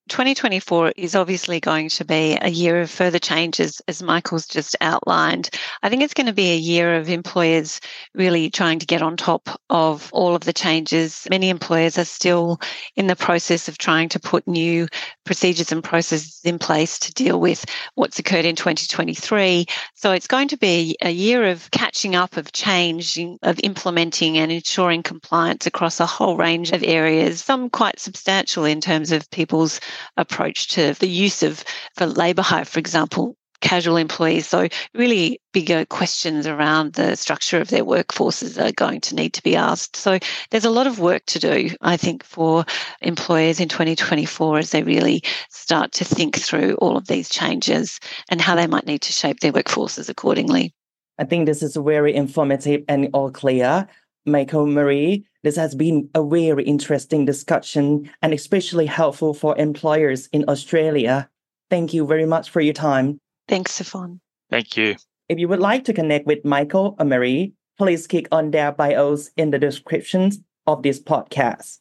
2024 0.09 0.93
is 0.97 1.15
obviously 1.15 1.61
going 1.61 1.89
to 1.89 2.05
be 2.05 2.37
a 2.43 2.51
year 2.51 2.81
of 2.83 2.91
further 2.91 3.19
changes, 3.19 3.81
as 3.89 4.03
Michael's 4.03 4.47
just 4.47 4.77
outlined. 4.83 5.49
I 5.83 5.89
think 5.89 6.03
it's 6.03 6.13
going 6.13 6.27
to 6.27 6.35
be 6.35 6.53
a 6.53 6.59
year 6.59 6.95
of 6.95 7.09
employers 7.09 7.81
really 8.15 8.51
trying 8.51 8.79
to 8.81 8.87
get 8.87 9.01
on 9.01 9.17
top 9.17 9.49
of 9.71 10.11
all 10.13 10.35
of 10.35 10.45
the 10.45 10.53
changes. 10.53 11.27
Many 11.31 11.49
employers 11.49 11.97
are 11.97 12.05
still 12.05 12.61
in 12.97 13.07
the 13.07 13.17
process 13.17 13.67
of 13.67 13.79
trying 13.79 14.11
to 14.11 14.21
put 14.21 14.47
new 14.47 14.89
procedures 15.25 15.73
and 15.73 15.83
processes 15.83 16.41
in 16.45 16.59
place 16.59 16.99
to 16.99 17.13
deal 17.15 17.41
with 17.41 17.65
what's 17.95 18.19
occurred 18.19 18.45
in 18.45 18.57
2023. 18.57 19.65
So 19.95 20.13
it's 20.13 20.27
going 20.27 20.49
to 20.49 20.59
be 20.59 20.97
a 21.01 21.11
year 21.11 21.45
of 21.45 21.71
catching 21.71 22.15
up, 22.15 22.37
of 22.37 22.53
change, 22.53 23.19
of 23.43 23.59
implementing 23.63 24.37
and 24.37 24.53
ensuring 24.53 25.03
compliance 25.03 25.67
across 25.67 25.99
a 25.99 26.07
whole 26.07 26.37
range 26.37 26.73
of 26.73 26.83
areas, 26.83 27.43
some 27.43 27.71
quite 27.71 27.99
substantial 27.99 28.67
in 28.67 28.83
terms 28.83 29.11
of 29.11 29.31
people's 29.31 29.81
approach 30.17 30.69
to 30.69 30.95
the 30.95 31.09
use 31.09 31.43
of, 31.43 31.65
for 31.97 32.07
labour 32.07 32.43
hire, 32.43 32.65
for 32.65 32.79
example, 32.79 33.37
casual 33.65 33.97
employees. 33.97 34.47
So, 34.47 34.69
really 34.95 35.41
bigger 35.53 35.85
questions 35.87 36.47
around 36.47 36.93
the 36.93 37.17
structure 37.17 37.61
of 37.61 37.69
their 37.69 37.85
workforces 37.85 38.63
are 38.63 38.73
going 38.73 39.01
to 39.03 39.15
need 39.15 39.33
to 39.33 39.43
be 39.43 39.57
asked. 39.57 39.97
So, 39.97 40.19
there's 40.51 40.67
a 40.67 40.71
lot 40.71 40.87
of 40.87 41.01
work 41.01 41.25
to 41.27 41.39
do, 41.39 41.71
I 41.81 41.97
think, 41.97 42.23
for 42.23 42.65
employers 43.01 43.59
in 43.59 43.69
2024 43.69 44.59
as 44.59 44.71
they 44.71 44.83
really 44.83 45.23
start 45.51 45.93
to 45.93 46.05
think 46.05 46.37
through 46.37 46.75
all 46.75 46.97
of 46.97 47.09
these 47.09 47.29
changes 47.29 47.99
and 48.31 48.41
how 48.41 48.55
they 48.55 48.67
might 48.67 48.87
need 48.87 49.03
to 49.03 49.13
shape 49.13 49.41
their 49.41 49.53
workforces 49.53 50.09
accordingly. 50.09 50.73
I 51.19 51.25
think 51.25 51.47
this 51.47 51.63
is 51.63 51.77
very 51.77 52.15
informative 52.15 52.83
and 52.89 53.09
all 53.15 53.31
clear. 53.31 53.89
Michael 54.27 54.67
Maree, 54.67 55.25
this 55.43 55.57
has 55.57 55.75
been 55.75 56.09
a 56.15 56.25
very 56.25 56.65
interesting 56.65 57.25
discussion 57.25 58.11
and 58.23 58.33
especially 58.33 58.87
helpful 58.87 59.35
for 59.35 59.57
employers 59.59 60.29
in 60.33 60.45
Australia. 60.49 61.29
Thank 61.71 61.93
you 61.93 62.07
very 62.07 62.27
much 62.27 62.51
for 62.51 62.61
your 62.61 62.75
time. 62.75 63.19
Thanks, 63.49 63.73
Sophon. 63.73 64.21
Thank 64.51 64.77
you. 64.77 64.97
If 65.29 65.39
you 65.39 65.49
would 65.49 65.61
like 65.61 65.85
to 65.85 65.93
connect 65.93 66.27
with 66.27 66.45
Michael 66.45 66.97
or 66.99 67.07
Maree, 67.07 67.53
please 67.77 68.07
click 68.07 68.29
on 68.33 68.51
their 68.51 68.73
bios 68.73 69.31
in 69.37 69.51
the 69.51 69.59
descriptions 69.59 70.39
of 70.67 70.83
this 70.83 71.01
podcast. 71.01 71.81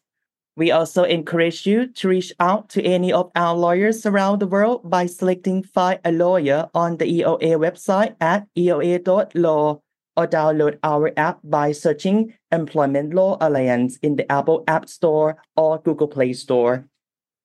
We 0.56 0.72
also 0.72 1.04
encourage 1.04 1.66
you 1.66 1.88
to 1.88 2.08
reach 2.08 2.32
out 2.40 2.70
to 2.70 2.84
any 2.84 3.12
of 3.12 3.32
our 3.36 3.56
lawyers 3.56 4.06
around 4.06 4.40
the 4.40 4.48
world 4.48 4.88
by 4.88 5.08
selecting 5.08 5.64
Find 5.64 6.00
a 6.06 6.12
Lawyer 6.12 6.70
on 6.76 6.98
the 6.98 7.24
ELA 7.24 7.58
website 7.58 8.16
at 8.22 8.48
ela.law 8.56 9.82
or 10.16 10.28
download 10.28 10.78
our 10.84 11.12
app 11.18 11.40
by 11.44 11.72
searching 11.72 12.34
Employment 12.52 13.14
Law 13.14 13.38
Alliance 13.42 13.98
in 13.98 14.16
the 14.16 14.32
Apple 14.32 14.64
App 14.68 14.88
Store 14.88 15.38
or 15.56 15.80
Google 15.80 16.08
Play 16.08 16.34
Store. 16.34 16.86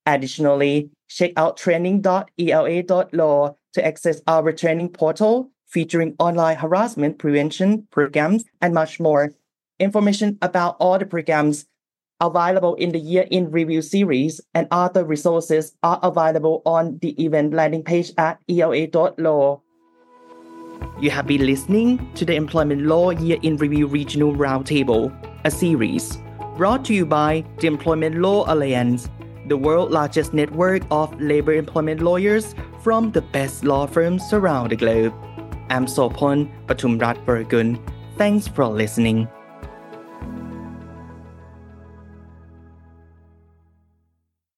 Additionally, 0.07 0.91
check 1.09 1.33
out 1.37 1.57
training.ela.law 1.57 3.55
to 3.75 3.87
access 3.87 4.21
our 4.27 4.53
training 4.53 4.89
portal 4.91 5.51
featuring 5.67 6.17
online 6.19 6.57
harassment 6.57 7.19
prevention 7.19 7.87
programs 7.91 8.45
and 8.61 8.73
much 8.75 8.99
more. 8.99 9.33
Information 9.79 10.39
about 10.43 10.77
all 10.81 10.99
the 10.99 11.07
programs 11.07 11.67
available 12.21 12.75
in 12.75 12.91
the 12.93 12.99
Year 12.99 13.27
in 13.31 13.51
Review 13.51 13.83
series 13.83 14.41
and 14.55 14.67
other 14.71 15.05
resources 15.05 15.77
are 15.83 16.01
available 16.03 16.63
on 16.65 16.99
the 16.99 17.11
event 17.23 17.55
landing 17.55 17.85
page 17.85 18.13
at 18.19 18.41
ela.law. 18.49 19.61
You 21.01 21.11
have 21.11 21.27
been 21.27 21.47
listening 21.47 22.13
to 22.15 22.25
the 22.25 22.35
Employment 22.35 22.83
Law 22.83 23.11
Year 23.11 23.39
in 23.43 23.57
Review 23.57 23.87
Regional 23.87 24.35
Roundtable, 24.35 25.13
a 25.45 25.51
series 25.51 26.19
brought 26.57 26.85
to 26.87 26.95
you 26.95 27.07
by 27.07 27.45
the 27.59 27.69
Employment 27.69 28.17
Law 28.17 28.45
Alliance, 28.53 29.09
the 29.47 29.57
world's 29.57 29.93
largest 29.93 30.35
network 30.35 30.83
of 30.91 31.19
labor 31.21 31.53
employment 31.53 32.03
lawyers 32.03 32.55
from 32.83 33.13
the 33.13 33.23
best 33.23 33.65
law 33.65 33.87
firms 33.87 34.33
around 34.33 34.71
the 34.71 34.77
globe. 34.77 35.15
I'm 35.71 35.87
Sopon 35.87 36.51
Patumrat 36.67 37.25
Burgun. 37.25 37.79
Thanks 38.17 38.49
for 38.49 38.67
listening. 38.67 39.29